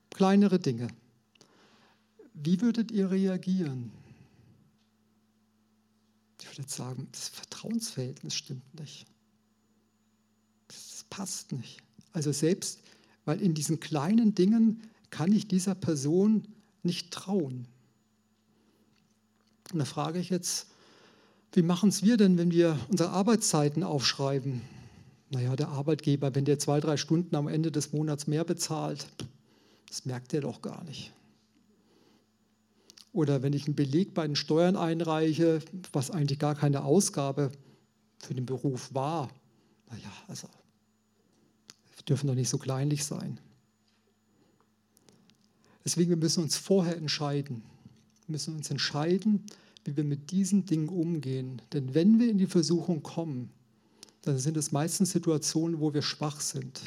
kleinere 0.10 0.60
Dinge. 0.60 0.90
Wie 2.34 2.60
würdet 2.60 2.92
ihr 2.92 3.10
reagieren? 3.12 3.92
Ich 6.42 6.58
würde 6.58 6.70
sagen, 6.70 7.08
das 7.12 7.30
Vertrauensverhältnis 7.30 8.36
stimmt 8.36 8.80
nicht. 8.80 9.06
Das 10.68 11.06
passt 11.10 11.52
nicht. 11.54 11.82
Also 12.12 12.32
selbst 12.32 12.80
weil 13.30 13.44
in 13.44 13.54
diesen 13.54 13.80
kleinen 13.80 14.34
Dingen 14.34 14.82
kann 15.12 15.32
ich 15.32 15.48
dieser 15.48 15.76
Person 15.76 16.48
nicht 16.82 17.12
trauen. 17.12 17.68
Und 19.72 19.78
da 19.78 19.86
frage 19.86 20.18
ich 20.18 20.32
jetzt, 20.32 20.66
wie 21.54 21.62
machen 21.62 21.90
es 21.90 22.02
wir 22.02 22.18
denn, 22.18 22.40
wenn 22.40 22.50
wir 22.50 22.80
unsere 22.90 23.12
Arbeitszeiten 23.12 23.84
aufschreiben? 23.84 24.64
Naja, 25.30 25.56
der 25.56 25.68
Arbeitgeber, 25.68 26.34
wenn 26.34 26.46
der 26.46 26.58
zwei, 26.58 26.80
drei 26.80 26.98
Stunden 26.98 27.36
am 27.36 27.48
Ende 27.48 27.72
des 27.72 27.94
Monats 27.94 28.26
mehr 28.26 28.44
bezahlt, 28.44 29.06
das 29.90 30.06
merkt 30.06 30.34
er 30.34 30.42
doch 30.42 30.64
gar 30.64 30.84
nicht. 30.86 31.14
Oder 33.14 33.44
wenn 33.44 33.54
ich 33.54 33.68
einen 33.68 33.76
Beleg 33.76 34.16
bei 34.16 34.26
den 34.26 34.36
Steuern 34.36 34.76
einreiche, 34.76 35.60
was 35.94 36.10
eigentlich 36.10 36.40
gar 36.40 36.56
keine 36.56 36.84
Ausgabe 36.84 37.52
für 38.18 38.34
den 38.34 38.48
Beruf 38.48 38.92
war, 38.96 39.30
naja, 39.92 40.12
also 40.28 40.48
wir 42.00 42.06
dürfen 42.06 42.28
doch 42.28 42.36
nicht 42.36 42.50
so 42.50 42.58
kleinlich 42.58 43.04
sein. 43.04 43.40
Deswegen 45.84 46.10
wir 46.10 46.18
müssen 46.18 46.44
uns 46.44 46.56
vorher 46.56 46.96
entscheiden. 46.96 47.62
Wir 48.26 48.34
müssen 48.34 48.56
uns 48.56 48.72
entscheiden, 48.72 49.44
wie 49.84 49.98
wir 49.98 50.06
mit 50.06 50.32
diesen 50.32 50.66
Dingen 50.66 50.88
umgehen. 50.90 51.62
Denn 51.74 51.94
wenn 51.94 52.20
wir 52.20 52.30
in 52.30 52.38
die 52.38 52.48
Versuchung 52.48 53.04
kommen, 53.04 53.50
dann 54.22 54.40
sind 54.40 54.56
es 54.56 54.72
meistens 54.72 55.12
Situationen, 55.12 55.80
wo 55.80 55.94
wir 55.94 56.02
schwach 56.02 56.40
sind. 56.40 56.82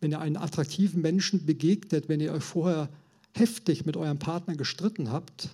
Wenn 0.00 0.12
ihr 0.12 0.20
einen 0.20 0.36
attraktiven 0.36 1.02
Menschen 1.02 1.46
begegnet, 1.46 2.08
wenn 2.08 2.20
ihr 2.20 2.32
euch 2.32 2.44
vorher 2.44 2.88
heftig 3.32 3.86
mit 3.86 3.96
eurem 3.96 4.18
Partner 4.18 4.54
gestritten 4.54 5.10
habt 5.10 5.48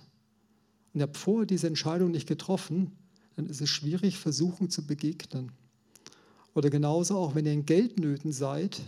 und 0.93 0.99
ihr 0.99 1.03
habt 1.03 1.17
vorher 1.17 1.45
diese 1.47 1.67
Entscheidung 1.67 2.11
nicht 2.11 2.27
getroffen, 2.27 2.91
dann 3.35 3.47
ist 3.47 3.61
es 3.61 3.69
schwierig, 3.69 4.17
Versuchen 4.17 4.69
zu 4.69 4.85
begegnen. 4.85 5.51
Oder 6.53 6.69
genauso 6.69 7.17
auch, 7.17 7.35
wenn 7.35 7.45
ihr 7.45 7.53
in 7.53 7.65
Geldnöten 7.65 8.31
seid 8.31 8.81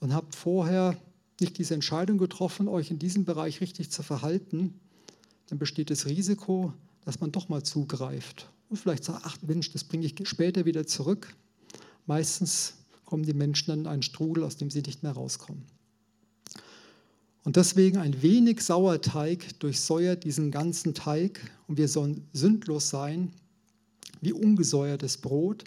und 0.00 0.14
habt 0.14 0.34
vorher 0.34 0.96
nicht 1.40 1.58
diese 1.58 1.74
Entscheidung 1.74 2.18
getroffen, 2.18 2.68
euch 2.68 2.90
in 2.90 2.98
diesem 2.98 3.24
Bereich 3.24 3.60
richtig 3.60 3.90
zu 3.90 4.02
verhalten, 4.02 4.78
dann 5.48 5.58
besteht 5.58 5.90
das 5.90 6.06
Risiko, 6.06 6.72
dass 7.04 7.20
man 7.20 7.32
doch 7.32 7.48
mal 7.48 7.62
zugreift 7.62 8.48
und 8.74 8.76
vielleicht 8.76 9.04
sagt, 9.04 9.20
ach 9.24 9.36
Mensch, 9.42 9.70
das 9.72 9.84
bringe 9.84 10.04
ich 10.04 10.16
später 10.28 10.64
wieder 10.64 10.84
zurück. 10.84 11.34
Meistens 12.06 12.74
kommen 13.04 13.24
die 13.24 13.32
Menschen 13.32 13.68
dann 13.68 13.80
in 13.80 13.86
einen 13.86 14.02
Strudel, 14.02 14.42
aus 14.42 14.56
dem 14.56 14.68
sie 14.68 14.82
nicht 14.82 15.04
mehr 15.04 15.12
rauskommen. 15.12 15.62
Und 17.44 17.56
deswegen 17.56 17.98
ein 17.98 18.20
wenig 18.22 18.62
Sauerteig 18.62 19.60
durchsäuert 19.60 20.24
diesen 20.24 20.50
ganzen 20.50 20.92
Teig 20.94 21.40
und 21.68 21.76
wir 21.78 21.86
sollen 21.86 22.26
sündlos 22.32 22.88
sein, 22.88 23.30
wie 24.22 24.32
ungesäuertes 24.32 25.18
Brot. 25.18 25.62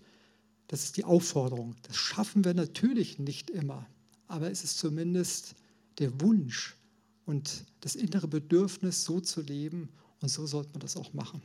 Das 0.68 0.84
ist 0.84 0.98
die 0.98 1.06
Aufforderung. 1.06 1.76
Das 1.84 1.96
schaffen 1.96 2.44
wir 2.44 2.54
natürlich 2.54 3.20
nicht 3.20 3.50
immer, 3.50 3.86
aber 4.28 4.52
es 4.52 4.64
ist 4.64 4.78
zumindest 4.78 5.56
der 6.00 6.22
Wunsch 6.22 6.76
und 7.26 7.66
das 7.82 7.96
innere 7.96 8.28
Bedürfnis, 8.28 9.04
so 9.04 9.20
zu 9.20 9.42
leben 9.42 9.90
und 10.22 10.30
so 10.30 10.46
sollte 10.46 10.72
man 10.72 10.82
das 10.82 10.98
auch 10.98 11.14
machen. 11.14 11.42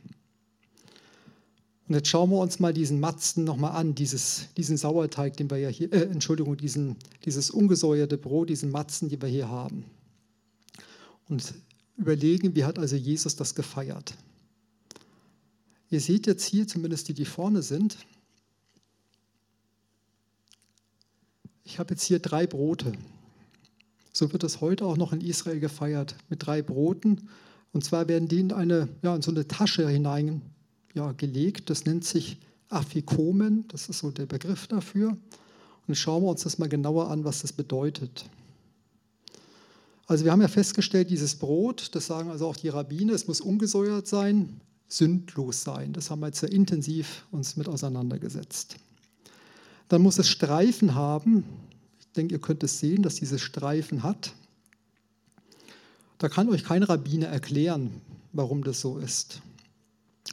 Und 1.87 1.95
jetzt 1.95 2.07
schauen 2.07 2.29
wir 2.29 2.37
uns 2.37 2.59
mal 2.59 2.73
diesen 2.73 2.99
Matzen 2.99 3.43
nochmal 3.43 3.73
an, 3.73 3.93
dieses, 3.93 4.47
diesen 4.55 4.77
Sauerteig, 4.77 5.35
den 5.35 5.49
wir 5.49 5.57
ja 5.57 5.69
hier, 5.69 5.91
äh, 5.91 6.03
Entschuldigung, 6.03 6.55
diesen, 6.55 6.95
dieses 7.25 7.49
ungesäuerte 7.49 8.17
Brot, 8.17 8.49
diesen 8.49 8.71
Matzen, 8.71 9.09
die 9.09 9.21
wir 9.21 9.27
hier 9.27 9.49
haben. 9.49 9.85
Und 11.27 11.53
überlegen, 11.97 12.55
wie 12.55 12.63
hat 12.63 12.79
also 12.79 12.95
Jesus 12.95 13.35
das 13.35 13.53
gefeiert. 13.53 14.13
Ihr 15.89 15.99
seht 15.99 16.25
jetzt 16.25 16.45
hier, 16.45 16.67
zumindest 16.67 17.09
die, 17.09 17.13
die 17.13 17.25
vorne 17.25 17.61
sind, 17.61 17.97
ich 21.63 21.79
habe 21.79 21.93
jetzt 21.93 22.03
hier 22.03 22.19
drei 22.19 22.47
Brote. 22.47 22.93
So 24.11 24.31
wird 24.31 24.43
es 24.43 24.61
heute 24.61 24.85
auch 24.85 24.97
noch 24.97 25.13
in 25.13 25.21
Israel 25.21 25.59
gefeiert, 25.59 26.15
mit 26.29 26.45
drei 26.45 26.61
Broten. 26.61 27.29
Und 27.71 27.83
zwar 27.83 28.07
werden 28.07 28.27
die 28.27 28.39
in, 28.39 28.51
eine, 28.51 28.89
ja, 29.01 29.15
in 29.15 29.21
so 29.21 29.31
eine 29.31 29.47
Tasche 29.47 29.87
hinein 29.89 30.41
ja. 30.93 31.13
Das 31.65 31.85
nennt 31.85 32.05
sich 32.05 32.37
Afikomen, 32.69 33.67
das 33.67 33.89
ist 33.89 33.99
so 33.99 34.11
der 34.11 34.25
Begriff 34.25 34.67
dafür. 34.67 35.09
Und 35.09 35.19
jetzt 35.87 35.99
schauen 35.99 36.23
wir 36.23 36.29
uns 36.29 36.43
das 36.43 36.59
mal 36.59 36.69
genauer 36.69 37.09
an, 37.09 37.23
was 37.23 37.41
das 37.41 37.51
bedeutet. 37.51 38.25
Also 40.05 40.25
wir 40.25 40.31
haben 40.31 40.41
ja 40.41 40.47
festgestellt, 40.47 41.09
dieses 41.09 41.35
Brot, 41.35 41.89
das 41.93 42.07
sagen 42.07 42.29
also 42.29 42.47
auch 42.47 42.57
die 42.57 42.69
Rabbiner, 42.69 43.13
es 43.13 43.27
muss 43.27 43.41
ungesäuert 43.41 44.07
sein, 44.07 44.61
sündlos 44.87 45.63
sein. 45.63 45.93
Das 45.93 46.09
haben 46.09 46.19
wir 46.19 46.27
jetzt 46.27 46.39
sehr 46.39 46.51
intensiv 46.51 47.25
uns 47.31 47.57
mit 47.57 47.67
auseinandergesetzt. 47.67 48.75
Dann 49.93 50.01
muss 50.01 50.17
es 50.17 50.27
Streifen 50.27 50.95
haben. 50.95 51.43
Ich 51.99 52.07
denke, 52.13 52.33
ihr 52.33 52.41
könnt 52.41 52.63
es 52.63 52.79
sehen, 52.79 53.03
dass 53.03 53.13
dieses 53.13 53.41
Streifen 53.41 54.01
hat. 54.01 54.33
Da 56.17 56.29
kann 56.29 56.49
euch 56.49 56.63
kein 56.63 56.81
Rabbiner 56.81 57.27
erklären, 57.27 58.01
warum 58.31 58.63
das 58.63 58.81
so 58.81 58.97
ist. 58.97 59.43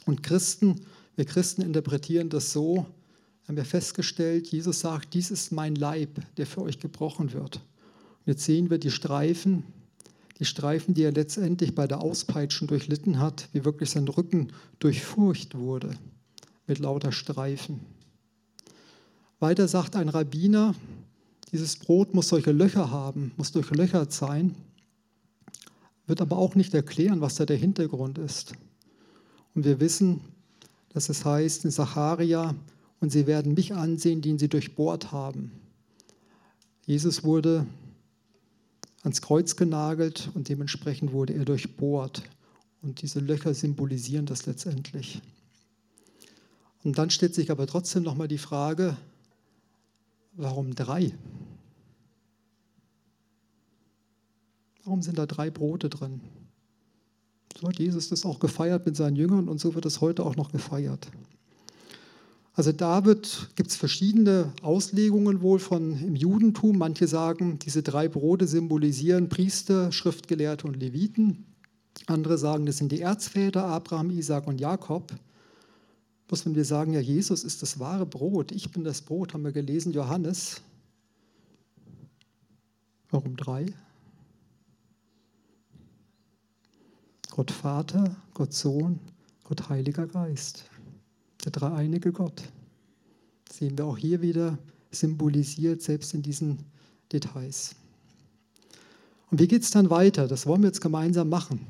Und 0.07 0.23
Christen, 0.23 0.81
wir 1.15 1.25
Christen 1.25 1.61
interpretieren 1.61 2.29
das 2.29 2.51
so, 2.51 2.87
haben 3.47 3.55
wir 3.55 3.63
festgestellt, 3.63 4.47
Jesus 4.47 4.79
sagt, 4.79 5.13
dies 5.13 5.29
ist 5.29 5.51
mein 5.51 5.75
Leib, 5.75 6.09
der 6.37 6.47
für 6.47 6.63
euch 6.63 6.79
gebrochen 6.79 7.31
wird. 7.31 7.57
Und 7.57 8.33
jetzt 8.33 8.45
sehen 8.45 8.71
wir 8.71 8.79
die 8.79 8.89
Streifen, 8.89 9.63
die 10.39 10.45
Streifen, 10.45 10.95
die 10.95 11.03
er 11.03 11.11
letztendlich 11.11 11.75
bei 11.75 11.85
der 11.85 12.01
Auspeitschung 12.01 12.67
durchlitten 12.67 13.19
hat, 13.19 13.47
wie 13.53 13.63
wirklich 13.63 13.91
sein 13.91 14.07
Rücken 14.07 14.53
durchfurcht 14.79 15.53
wurde 15.53 15.91
mit 16.65 16.79
lauter 16.79 17.11
Streifen. 17.11 18.00
Weiter 19.41 19.67
sagt 19.67 19.95
ein 19.95 20.07
Rabbiner, 20.07 20.75
dieses 21.51 21.75
Brot 21.75 22.13
muss 22.13 22.29
solche 22.29 22.51
Löcher 22.51 22.91
haben, 22.91 23.31
muss 23.37 23.51
durchlöchert 23.51 24.13
sein, 24.13 24.55
wird 26.05 26.21
aber 26.21 26.37
auch 26.37 26.53
nicht 26.53 26.75
erklären, 26.75 27.21
was 27.21 27.35
da 27.35 27.45
der 27.47 27.57
Hintergrund 27.57 28.19
ist. 28.19 28.53
Und 29.55 29.65
wir 29.65 29.79
wissen, 29.79 30.21
dass 30.89 31.09
es 31.09 31.25
heißt 31.25 31.65
in 31.65 31.71
Sacharia, 31.71 32.55
und 32.99 33.11
sie 33.11 33.25
werden 33.25 33.55
mich 33.55 33.73
ansehen, 33.73 34.21
den 34.21 34.37
sie 34.37 34.47
durchbohrt 34.47 35.11
haben. 35.11 35.51
Jesus 36.85 37.23
wurde 37.23 37.65
ans 39.01 39.23
Kreuz 39.23 39.55
genagelt 39.55 40.29
und 40.35 40.49
dementsprechend 40.49 41.11
wurde 41.11 41.33
er 41.33 41.45
durchbohrt. 41.45 42.21
Und 42.83 43.01
diese 43.01 43.19
Löcher 43.19 43.55
symbolisieren 43.55 44.27
das 44.27 44.45
letztendlich. 44.45 45.19
Und 46.83 46.99
dann 46.99 47.09
stellt 47.09 47.33
sich 47.33 47.49
aber 47.49 47.65
trotzdem 47.65 48.03
nochmal 48.03 48.27
die 48.27 48.37
Frage, 48.37 48.95
warum 50.33 50.75
drei? 50.75 51.13
Warum 54.83 55.01
sind 55.01 55.17
da 55.17 55.25
drei 55.25 55.49
Brote 55.49 55.89
drin? 55.89 56.21
So 57.59 57.67
hat 57.67 57.79
Jesus 57.79 58.09
das 58.09 58.25
auch 58.25 58.39
gefeiert 58.39 58.85
mit 58.85 58.95
seinen 58.95 59.15
Jüngern 59.15 59.47
und 59.47 59.59
so 59.59 59.75
wird 59.75 59.85
es 59.85 60.01
heute 60.01 60.25
auch 60.25 60.35
noch 60.35 60.51
gefeiert. 60.51 61.07
Also 62.53 62.71
da 62.71 62.99
gibt 62.99 63.69
es 63.69 63.75
verschiedene 63.75 64.51
Auslegungen 64.61 65.41
wohl 65.41 65.59
von 65.59 65.97
im 66.01 66.15
Judentum. 66.15 66.77
Manche 66.77 67.07
sagen, 67.07 67.59
diese 67.59 67.81
drei 67.81 68.09
Brote 68.09 68.45
symbolisieren 68.45 69.29
Priester, 69.29 69.91
Schriftgelehrte 69.91 70.67
und 70.67 70.75
Leviten. 70.75 71.45
Andere 72.07 72.37
sagen, 72.37 72.65
das 72.65 72.77
sind 72.77 72.91
die 72.91 73.01
Erzväter 73.01 73.65
Abraham, 73.65 74.09
Isaac 74.11 74.47
und 74.47 74.59
Jakob. 74.59 75.13
Bloß 76.31 76.45
wenn 76.45 76.55
wir 76.55 76.63
sagen, 76.63 76.93
ja, 76.93 77.01
Jesus 77.01 77.43
ist 77.43 77.61
das 77.61 77.77
wahre 77.77 78.05
Brot, 78.05 78.53
ich 78.53 78.71
bin 78.71 78.85
das 78.85 79.01
Brot, 79.01 79.33
haben 79.33 79.43
wir 79.43 79.51
gelesen, 79.51 79.91
Johannes. 79.91 80.61
Warum 83.09 83.35
drei? 83.35 83.65
Gott 87.31 87.51
Vater, 87.51 88.15
Gott 88.33 88.53
Sohn, 88.53 88.97
Gott 89.43 89.67
Heiliger 89.67 90.07
Geist. 90.07 90.69
Der 91.43 91.51
dreieinige 91.51 92.13
Gott. 92.13 92.41
Das 93.43 93.57
sehen 93.57 93.77
wir 93.77 93.83
auch 93.83 93.97
hier 93.97 94.21
wieder 94.21 94.57
symbolisiert, 94.89 95.81
selbst 95.81 96.13
in 96.13 96.21
diesen 96.21 96.59
Details. 97.11 97.75
Und 99.31 99.41
wie 99.41 99.49
geht 99.49 99.63
es 99.63 99.71
dann 99.71 99.89
weiter? 99.89 100.29
Das 100.29 100.45
wollen 100.47 100.61
wir 100.61 100.67
jetzt 100.67 100.79
gemeinsam 100.79 101.27
machen. 101.27 101.67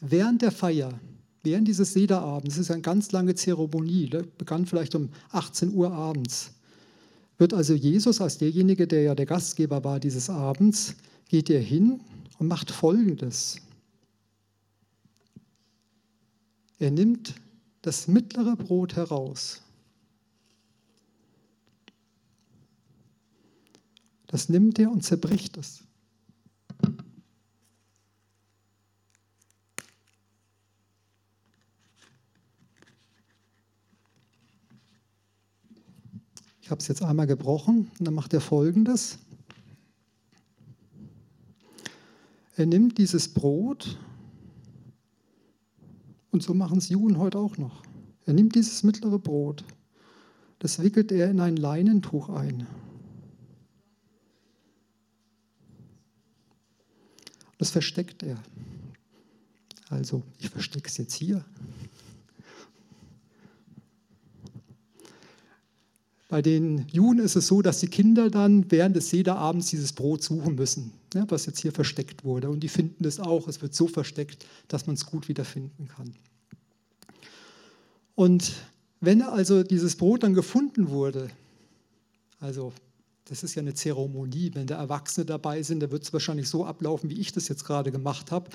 Während 0.00 0.42
der 0.42 0.50
Feier, 0.50 0.98
während 1.46 1.68
dieses 1.68 1.92
Sederabends, 1.92 2.56
das 2.56 2.58
ist 2.58 2.70
eine 2.72 2.82
ganz 2.82 3.12
lange 3.12 3.36
Zeremonie, 3.36 4.10
ne, 4.10 4.24
begann 4.36 4.66
vielleicht 4.66 4.96
um 4.96 5.10
18 5.30 5.72
Uhr 5.72 5.92
abends, 5.92 6.50
wird 7.38 7.54
also 7.54 7.72
Jesus 7.72 8.20
als 8.20 8.38
derjenige, 8.38 8.88
der 8.88 9.02
ja 9.02 9.14
der 9.14 9.26
Gastgeber 9.26 9.84
war 9.84 10.00
dieses 10.00 10.28
Abends, 10.28 10.96
geht 11.28 11.48
er 11.48 11.60
hin 11.60 12.00
und 12.38 12.48
macht 12.48 12.72
Folgendes. 12.72 13.58
Er 16.80 16.90
nimmt 16.90 17.34
das 17.82 18.08
mittlere 18.08 18.56
Brot 18.56 18.96
heraus. 18.96 19.62
Das 24.26 24.48
nimmt 24.48 24.80
er 24.80 24.90
und 24.90 25.04
zerbricht 25.04 25.56
es. 25.58 25.84
Ich 36.66 36.70
habe 36.72 36.80
es 36.80 36.88
jetzt 36.88 37.00
einmal 37.00 37.28
gebrochen 37.28 37.92
und 37.96 38.04
dann 38.04 38.14
macht 38.14 38.34
er 38.34 38.40
folgendes. 38.40 39.20
Er 42.56 42.66
nimmt 42.66 42.98
dieses 42.98 43.32
Brot 43.32 43.96
und 46.32 46.42
so 46.42 46.54
machen 46.54 46.78
es 46.78 46.88
Juden 46.88 47.18
heute 47.18 47.38
auch 47.38 47.56
noch. 47.56 47.84
Er 48.24 48.32
nimmt 48.32 48.56
dieses 48.56 48.82
mittlere 48.82 49.20
Brot, 49.20 49.62
das 50.58 50.82
wickelt 50.82 51.12
er 51.12 51.30
in 51.30 51.38
ein 51.38 51.56
Leinentuch 51.56 52.30
ein. 52.30 52.66
Das 57.58 57.70
versteckt 57.70 58.24
er. 58.24 58.42
Also, 59.88 60.24
ich 60.40 60.50
verstecke 60.50 60.88
es 60.88 60.96
jetzt 60.96 61.14
hier. 61.14 61.44
Bei 66.36 66.42
den 66.42 66.86
Juden 66.92 67.20
ist 67.20 67.34
es 67.34 67.46
so, 67.46 67.62
dass 67.62 67.80
die 67.80 67.86
Kinder 67.86 68.28
dann 68.28 68.70
während 68.70 68.94
des 68.94 69.08
Sederabends 69.08 69.70
dieses 69.70 69.94
Brot 69.94 70.22
suchen 70.22 70.54
müssen, 70.54 70.92
ne, 71.14 71.24
was 71.30 71.46
jetzt 71.46 71.60
hier 71.60 71.72
versteckt 71.72 72.24
wurde. 72.26 72.50
Und 72.50 72.60
die 72.60 72.68
finden 72.68 73.06
es 73.06 73.18
auch. 73.18 73.48
Es 73.48 73.62
wird 73.62 73.74
so 73.74 73.88
versteckt, 73.88 74.44
dass 74.68 74.86
man 74.86 74.96
es 74.96 75.06
gut 75.06 75.28
wiederfinden 75.28 75.88
kann. 75.88 76.12
Und 78.14 78.52
wenn 79.00 79.22
also 79.22 79.62
dieses 79.62 79.96
Brot 79.96 80.24
dann 80.24 80.34
gefunden 80.34 80.90
wurde, 80.90 81.30
also 82.38 82.74
das 83.24 83.42
ist 83.42 83.54
ja 83.54 83.62
eine 83.62 83.72
Zeremonie. 83.72 84.50
Wenn 84.52 84.66
da 84.66 84.76
Erwachsene 84.76 85.24
dabei 85.24 85.62
sind, 85.62 85.80
dann 85.80 85.90
wird 85.90 86.02
es 86.02 86.12
wahrscheinlich 86.12 86.50
so 86.50 86.66
ablaufen, 86.66 87.08
wie 87.08 87.18
ich 87.18 87.32
das 87.32 87.48
jetzt 87.48 87.64
gerade 87.64 87.90
gemacht 87.90 88.30
habe. 88.30 88.50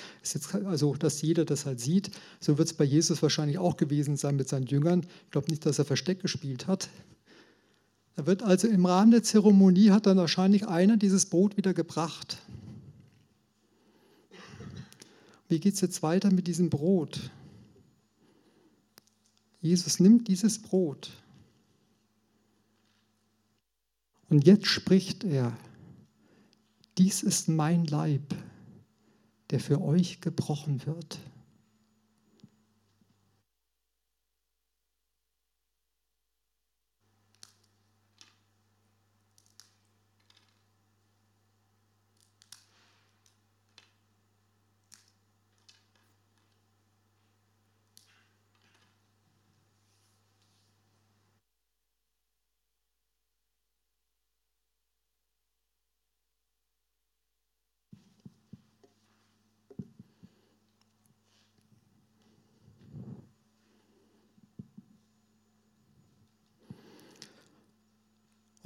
Also, 0.65 0.93
dass 0.93 1.19
jeder 1.23 1.45
das 1.45 1.65
halt 1.65 1.79
sieht. 1.79 2.11
So 2.39 2.59
wird 2.59 2.67
es 2.67 2.75
bei 2.75 2.86
Jesus 2.86 3.23
wahrscheinlich 3.23 3.57
auch 3.57 3.75
gewesen 3.75 4.17
sein 4.17 4.36
mit 4.36 4.47
seinen 4.47 4.67
Jüngern. 4.67 5.01
Ich 5.25 5.32
glaube 5.32 5.49
nicht, 5.49 5.65
dass 5.65 5.79
er 5.79 5.86
Versteck 5.86 6.21
gespielt 6.21 6.67
hat. 6.67 6.88
Da 8.22 8.28
wird 8.28 8.43
also 8.43 8.67
im 8.67 8.86
Rahmen 8.86 9.09
der 9.09 9.24
Zeremonie 9.24 9.89
hat 9.89 10.05
dann 10.05 10.17
wahrscheinlich 10.17 10.67
einer 10.67 10.95
dieses 10.95 11.26
Brot 11.26 11.57
wieder 11.57 11.74
gebracht. 11.74 12.38
Wie 15.49 15.59
geht 15.59 15.74
es 15.74 15.82
jetzt 15.82 16.03
weiter 16.03 16.30
mit 16.30 16.45
diesem 16.45 16.69
Brot? 16.69 17.32
Jesus 19.59 19.99
nimmt 19.99 20.28
dieses 20.28 20.61
Brot 20.61 21.09
Und 24.30 24.45
jetzt 24.45 24.67
spricht 24.67 25.24
er, 25.24 25.57
dies 26.99 27.24
ist 27.24 27.49
mein 27.49 27.86
Leib, 27.86 28.36
der 29.49 29.59
für 29.59 29.82
euch 29.82 30.22
gebrochen 30.22 30.86
wird. 30.86 31.17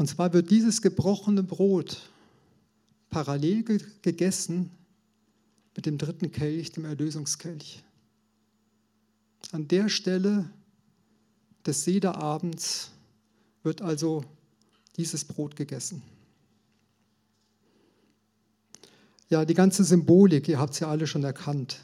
Und 0.06 0.10
zwar 0.10 0.34
wird 0.34 0.52
dieses 0.52 0.84
gebrochene 0.84 1.42
Brot 1.42 2.12
parallel 3.10 3.64
gegessen 4.04 4.70
mit 5.76 5.88
dem 5.88 5.98
dritten 5.98 6.32
Kelch, 6.32 6.72
dem 6.72 6.86
Erlösungskelch. 6.86 7.84
An 9.52 9.68
der 9.68 9.90
Stelle 9.90 10.48
des 11.66 11.86
Sederabends 11.86 12.92
wird 13.64 13.82
also 13.82 14.24
dieses 14.96 15.26
Brot 15.26 15.56
gegessen. 15.56 16.04
Ja, 19.32 19.44
die 19.44 19.56
ganze 19.56 19.84
Symbolik, 19.84 20.48
ihr 20.48 20.60
habt 20.60 20.76
es 20.76 20.82
ja 20.82 20.88
alle 20.88 21.08
schon 21.08 21.24
erkannt. 21.24 21.80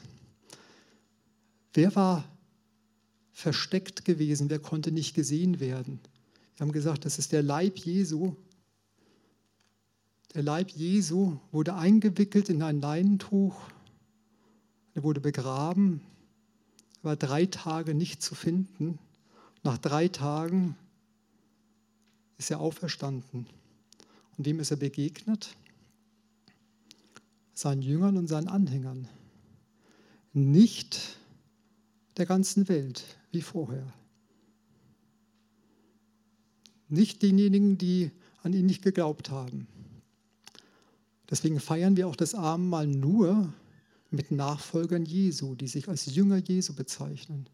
Wer 1.74 1.96
war 1.96 2.24
versteckt 3.32 4.04
gewesen? 4.04 4.48
Wer 4.48 4.60
konnte 4.60 4.92
nicht 4.92 5.12
gesehen 5.12 5.58
werden? 5.58 5.98
Wir 6.56 6.66
haben 6.66 6.72
gesagt, 6.72 7.04
das 7.04 7.18
ist 7.18 7.32
der 7.32 7.42
Leib 7.42 7.78
Jesu. 7.78 8.34
Der 10.34 10.42
Leib 10.42 10.70
Jesu 10.70 11.38
wurde 11.50 11.74
eingewickelt 11.74 12.48
in 12.48 12.62
ein 12.62 12.80
Leinentuch. 12.80 13.54
Er 14.94 15.02
wurde 15.02 15.20
begraben, 15.20 16.02
war 17.02 17.16
drei 17.16 17.46
Tage 17.46 17.94
nicht 17.94 18.22
zu 18.22 18.34
finden. 18.34 18.98
Nach 19.62 19.78
drei 19.78 20.08
Tagen 20.08 20.76
ist 22.38 22.50
er 22.50 22.60
auferstanden. 22.60 23.46
Und 24.36 24.46
wem 24.46 24.60
ist 24.60 24.70
er 24.70 24.76
begegnet? 24.76 25.56
Seinen 27.54 27.82
Jüngern 27.82 28.16
und 28.16 28.28
seinen 28.28 28.48
Anhängern. 28.48 29.08
Nicht 30.32 31.16
der 32.16 32.26
ganzen 32.26 32.68
Welt 32.68 33.04
wie 33.30 33.42
vorher. 33.42 33.92
Nicht 36.92 37.22
denjenigen, 37.22 37.78
die 37.78 38.10
an 38.42 38.52
ihn 38.52 38.66
nicht 38.66 38.82
geglaubt 38.82 39.30
haben. 39.30 39.66
Deswegen 41.30 41.58
feiern 41.58 41.96
wir 41.96 42.06
auch 42.06 42.16
das 42.16 42.34
Abendmahl 42.34 42.86
nur 42.86 43.50
mit 44.10 44.30
Nachfolgern 44.30 45.06
Jesu, 45.06 45.54
die 45.54 45.68
sich 45.68 45.88
als 45.88 46.04
Jünger 46.14 46.36
Jesu 46.36 46.74
bezeichnen. 46.74 47.48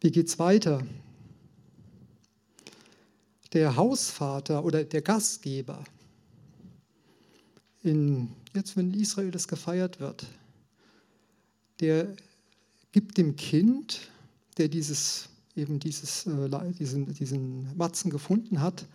Wie 0.00 0.10
geht 0.10 0.26
es 0.26 0.40
weiter? 0.40 0.84
Der 3.52 3.76
Hausvater 3.76 4.64
oder 4.64 4.82
der 4.82 5.02
Gastgeber, 5.02 5.84
in, 7.84 8.32
jetzt 8.54 8.76
wenn 8.76 8.92
Israel 8.92 9.30
das 9.30 9.46
gefeiert 9.46 10.00
wird, 10.00 10.26
der 11.82 12.14
gibt 12.92 13.18
dem 13.18 13.36
Kind, 13.36 14.12
der 14.56 14.68
dieses, 14.68 15.28
eben 15.56 15.78
dieses, 15.80 16.26
äh, 16.26 16.72
diesen, 16.78 17.12
diesen 17.12 17.76
Matzen 17.76 18.10
gefunden 18.10 18.60
hat, 18.60 18.86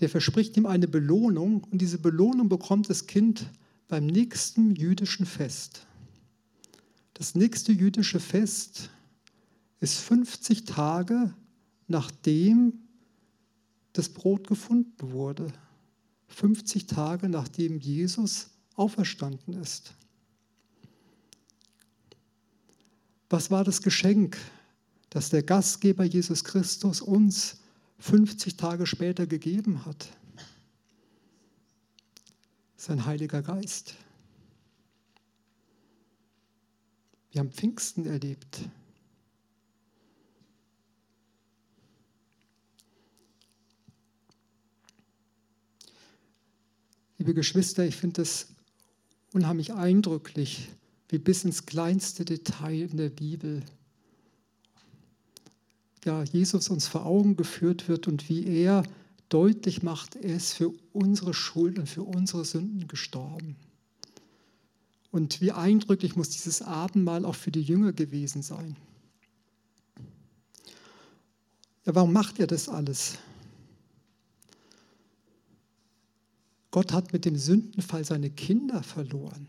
der 0.00 0.08
verspricht 0.08 0.56
ihm 0.56 0.66
eine 0.66 0.88
Belohnung 0.88 1.64
und 1.70 1.80
diese 1.80 1.98
Belohnung 1.98 2.48
bekommt 2.48 2.88
das 2.88 3.06
Kind 3.06 3.46
beim 3.88 4.06
nächsten 4.06 4.74
jüdischen 4.74 5.26
Fest. 5.26 5.86
Das 7.14 7.34
nächste 7.34 7.72
jüdische 7.72 8.20
Fest 8.20 8.90
ist 9.80 9.98
50 9.98 10.64
Tage 10.64 11.34
nachdem 11.88 12.74
das 13.94 14.08
Brot 14.10 14.46
gefunden 14.46 15.10
wurde. 15.12 15.52
50 16.28 16.86
Tage 16.86 17.28
nachdem 17.28 17.78
Jesus 17.80 18.50
auferstanden 18.76 19.54
ist. 19.54 19.94
Was 23.30 23.50
war 23.50 23.62
das 23.64 23.82
Geschenk, 23.82 24.38
das 25.10 25.28
der 25.30 25.42
Gastgeber 25.42 26.04
Jesus 26.04 26.44
Christus 26.44 27.02
uns 27.02 27.60
50 27.98 28.56
Tage 28.56 28.86
später 28.86 29.26
gegeben 29.26 29.84
hat? 29.84 30.08
Sein 32.76 33.04
Heiliger 33.04 33.42
Geist. 33.42 33.96
Wir 37.30 37.40
haben 37.40 37.52
Pfingsten 37.52 38.06
erlebt. 38.06 38.60
Liebe 47.18 47.34
Geschwister, 47.34 47.84
ich 47.84 47.96
finde 47.96 48.22
es 48.22 48.46
unheimlich 49.32 49.74
eindrücklich, 49.74 50.70
wie 51.08 51.18
bis 51.18 51.44
ins 51.44 51.66
kleinste 51.66 52.24
Detail 52.24 52.88
in 52.90 52.96
der 52.96 53.10
Bibel 53.10 53.62
ja, 56.04 56.22
Jesus 56.22 56.68
uns 56.68 56.86
vor 56.86 57.06
Augen 57.06 57.36
geführt 57.36 57.88
wird 57.88 58.08
und 58.08 58.28
wie 58.28 58.46
er 58.46 58.82
deutlich 59.28 59.82
macht, 59.82 60.16
er 60.16 60.36
ist 60.36 60.54
für 60.54 60.72
unsere 60.92 61.34
Schuld 61.34 61.78
und 61.78 61.88
für 61.88 62.02
unsere 62.02 62.44
Sünden 62.44 62.88
gestorben. 62.88 63.56
Und 65.10 65.40
wie 65.40 65.52
eindrücklich 65.52 66.16
muss 66.16 66.30
dieses 66.30 66.62
Abendmahl 66.62 67.24
auch 67.24 67.34
für 67.34 67.50
die 67.50 67.62
Jünger 67.62 67.92
gewesen 67.92 68.42
sein. 68.42 68.76
Ja, 71.84 71.94
warum 71.94 72.12
macht 72.12 72.38
er 72.40 72.46
das 72.46 72.68
alles? 72.68 73.18
Gott 76.70 76.92
hat 76.92 77.12
mit 77.12 77.24
dem 77.24 77.36
Sündenfall 77.36 78.04
seine 78.04 78.30
Kinder 78.30 78.82
verloren. 78.82 79.48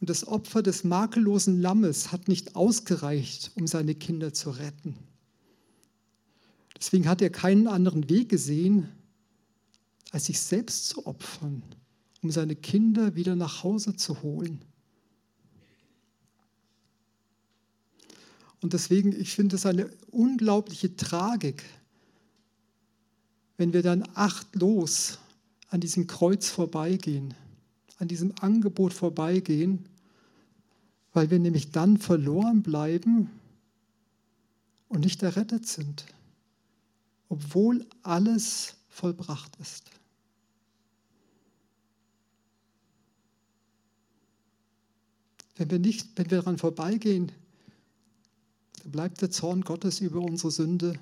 Und 0.00 0.10
das 0.10 0.26
Opfer 0.26 0.62
des 0.62 0.84
makellosen 0.84 1.60
Lammes 1.60 2.12
hat 2.12 2.28
nicht 2.28 2.54
ausgereicht, 2.54 3.52
um 3.54 3.66
seine 3.66 3.94
Kinder 3.94 4.32
zu 4.32 4.50
retten. 4.50 4.96
Deswegen 6.76 7.08
hat 7.08 7.22
er 7.22 7.30
keinen 7.30 7.66
anderen 7.66 8.08
Weg 8.10 8.28
gesehen, 8.28 8.88
als 10.10 10.26
sich 10.26 10.38
selbst 10.40 10.88
zu 10.88 11.06
opfern, 11.06 11.62
um 12.22 12.30
seine 12.30 12.54
Kinder 12.54 13.14
wieder 13.14 13.34
nach 13.34 13.62
Hause 13.64 13.96
zu 13.96 14.22
holen. 14.22 14.60
Und 18.60 18.74
deswegen, 18.74 19.18
ich 19.18 19.34
finde 19.34 19.56
es 19.56 19.64
eine 19.64 19.90
unglaubliche 20.10 20.94
Tragik, 20.96 21.62
wenn 23.56 23.72
wir 23.72 23.82
dann 23.82 24.06
achtlos 24.14 25.18
an 25.68 25.80
diesem 25.80 26.06
Kreuz 26.06 26.50
vorbeigehen 26.50 27.34
an 27.98 28.08
diesem 28.08 28.32
Angebot 28.40 28.92
vorbeigehen, 28.92 29.86
weil 31.12 31.30
wir 31.30 31.38
nämlich 31.38 31.70
dann 31.70 31.96
verloren 31.96 32.62
bleiben 32.62 33.30
und 34.88 35.00
nicht 35.00 35.22
errettet 35.22 35.66
sind, 35.66 36.04
obwohl 37.28 37.86
alles 38.02 38.74
vollbracht 38.88 39.56
ist. 39.60 39.90
Wenn 45.56 45.70
wir, 45.70 45.78
nicht, 45.78 46.08
wenn 46.16 46.30
wir 46.30 46.38
daran 46.38 46.58
vorbeigehen, 46.58 47.32
dann 48.82 48.92
bleibt 48.92 49.22
der 49.22 49.30
Zorn 49.30 49.62
Gottes 49.62 50.00
über 50.00 50.20
unsere 50.20 50.50
Sünde, 50.50 50.98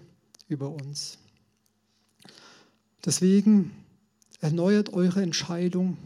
über 0.49 0.71
uns. 0.71 1.19
Deswegen 3.05 3.73
erneuert 4.41 4.93
eure 4.93 5.23
Entscheidung, 5.23 5.99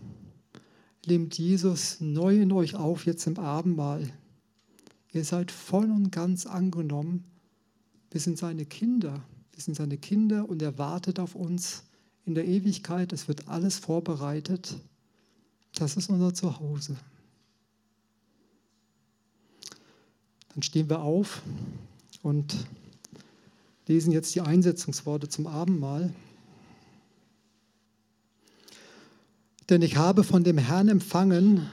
nehmt 1.06 1.38
Jesus 1.38 2.00
neu 2.00 2.40
in 2.40 2.52
euch 2.52 2.74
auf, 2.74 3.06
jetzt 3.06 3.26
im 3.26 3.38
Abendmahl. 3.38 4.12
Ihr 5.12 5.24
seid 5.24 5.50
voll 5.50 5.90
und 5.90 6.10
ganz 6.10 6.46
angenommen. 6.46 7.24
Wir 8.10 8.20
sind 8.20 8.38
seine 8.38 8.66
Kinder. 8.66 9.22
Wir 9.52 9.62
sind 9.62 9.74
seine 9.74 9.98
Kinder 9.98 10.48
und 10.48 10.62
er 10.62 10.78
wartet 10.78 11.18
auf 11.18 11.34
uns 11.34 11.84
in 12.26 12.34
der 12.34 12.46
Ewigkeit. 12.46 13.12
Es 13.12 13.26
wird 13.26 13.48
alles 13.48 13.78
vorbereitet. 13.78 14.76
Das 15.74 15.96
ist 15.96 16.10
unser 16.10 16.34
Zuhause. 16.34 16.96
Dann 20.54 20.62
stehen 20.62 20.88
wir 20.90 21.00
auf 21.00 21.42
und 22.22 22.66
lesen 23.86 24.12
jetzt 24.12 24.34
die 24.34 24.40
Einsetzungsworte 24.40 25.28
zum 25.28 25.46
Abendmahl. 25.46 26.12
Denn 29.68 29.82
ich 29.82 29.96
habe 29.96 30.24
von 30.24 30.44
dem 30.44 30.58
Herrn 30.58 30.88
empfangen, 30.88 31.68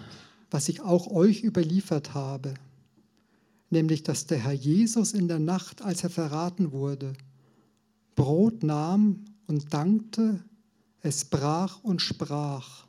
was 0.51 0.69
ich 0.69 0.81
auch 0.81 1.07
euch 1.07 1.43
überliefert 1.43 2.13
habe, 2.13 2.53
nämlich 3.69 4.03
dass 4.03 4.27
der 4.27 4.39
Herr 4.39 4.53
Jesus 4.53 5.13
in 5.13 5.27
der 5.27 5.39
Nacht, 5.39 5.81
als 5.81 6.03
er 6.03 6.09
verraten 6.09 6.71
wurde, 6.71 7.13
Brot 8.15 8.63
nahm 8.63 9.25
und 9.47 9.73
dankte, 9.73 10.43
es 11.01 11.25
brach 11.25 11.83
und 11.83 12.01
sprach, 12.01 12.85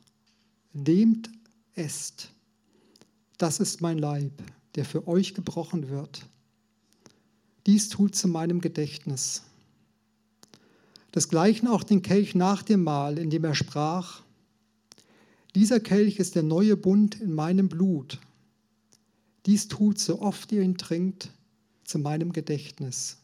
nehmt, 0.73 1.29
esst, 1.75 2.31
das 3.37 3.59
ist 3.59 3.81
mein 3.81 3.99
Leib, 3.99 4.31
der 4.75 4.85
für 4.85 5.07
euch 5.07 5.33
gebrochen 5.33 5.89
wird. 5.89 6.25
Dies 7.65 7.89
tut 7.89 8.15
zu 8.15 8.27
meinem 8.27 8.61
Gedächtnis. 8.61 9.43
Desgleichen 11.13 11.67
auch 11.67 11.83
den 11.83 12.01
Kelch 12.01 12.35
nach 12.35 12.63
dem 12.63 12.83
Mahl, 12.83 13.17
in 13.17 13.29
dem 13.29 13.43
er 13.43 13.55
sprach, 13.55 14.21
dieser 15.57 15.79
Kelch 15.79 16.19
ist 16.19 16.35
der 16.35 16.43
neue 16.43 16.77
Bund 16.77 17.19
in 17.19 17.33
meinem 17.33 17.67
Blut. 17.67 18.19
Dies 19.47 19.67
tut, 19.67 19.97
so 19.97 20.21
oft 20.21 20.51
ihr 20.51 20.61
ihn 20.61 20.77
trinkt, 20.77 21.31
zu 21.83 21.97
meinem 21.97 22.31
Gedächtnis. 22.31 23.17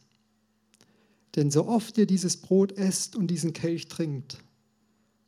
Denn 1.36 1.52
so 1.52 1.68
oft 1.68 1.96
ihr 1.96 2.06
dieses 2.06 2.36
Brot 2.36 2.72
esst 2.72 3.14
und 3.14 3.28
diesen 3.28 3.52
Kelch 3.52 3.86
trinkt, 3.86 4.38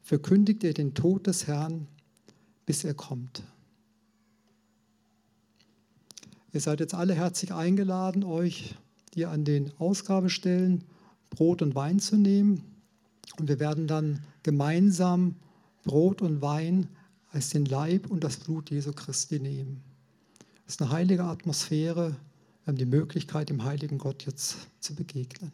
verkündigt 0.02 0.64
ihr 0.64 0.74
den 0.74 0.94
Tod 0.94 1.28
des 1.28 1.46
Herrn, 1.46 1.86
bis 2.64 2.82
er 2.82 2.94
kommt. 2.94 3.44
Ihr 6.52 6.60
seid 6.60 6.80
jetzt 6.80 6.94
alle 6.94 7.14
herzlich 7.14 7.52
eingeladen, 7.52 8.24
euch 8.24 8.74
hier 9.14 9.30
an 9.30 9.44
den 9.44 9.70
Ausgabestellen 9.78 10.82
Brot 11.30 11.62
und 11.62 11.76
Wein 11.76 12.00
zu 12.00 12.16
nehmen. 12.16 12.64
Und 13.38 13.48
wir 13.48 13.60
werden 13.60 13.86
dann 13.86 14.24
gemeinsam 14.42 15.36
Brot 15.84 16.20
und 16.20 16.42
Wein 16.42 16.88
als 17.36 17.50
den 17.50 17.66
Leib 17.66 18.10
und 18.10 18.24
das 18.24 18.38
Blut 18.38 18.70
Jesu 18.70 18.92
Christi 18.94 19.38
nehmen. 19.38 19.84
Es 20.66 20.74
ist 20.74 20.82
eine 20.82 20.90
heilige 20.90 21.24
Atmosphäre. 21.24 22.16
Wir 22.64 22.66
haben 22.66 22.78
die 22.78 22.86
Möglichkeit, 22.86 23.50
dem 23.50 23.62
heiligen 23.62 23.98
Gott 23.98 24.24
jetzt 24.24 24.56
zu 24.80 24.94
begegnen. 24.94 25.52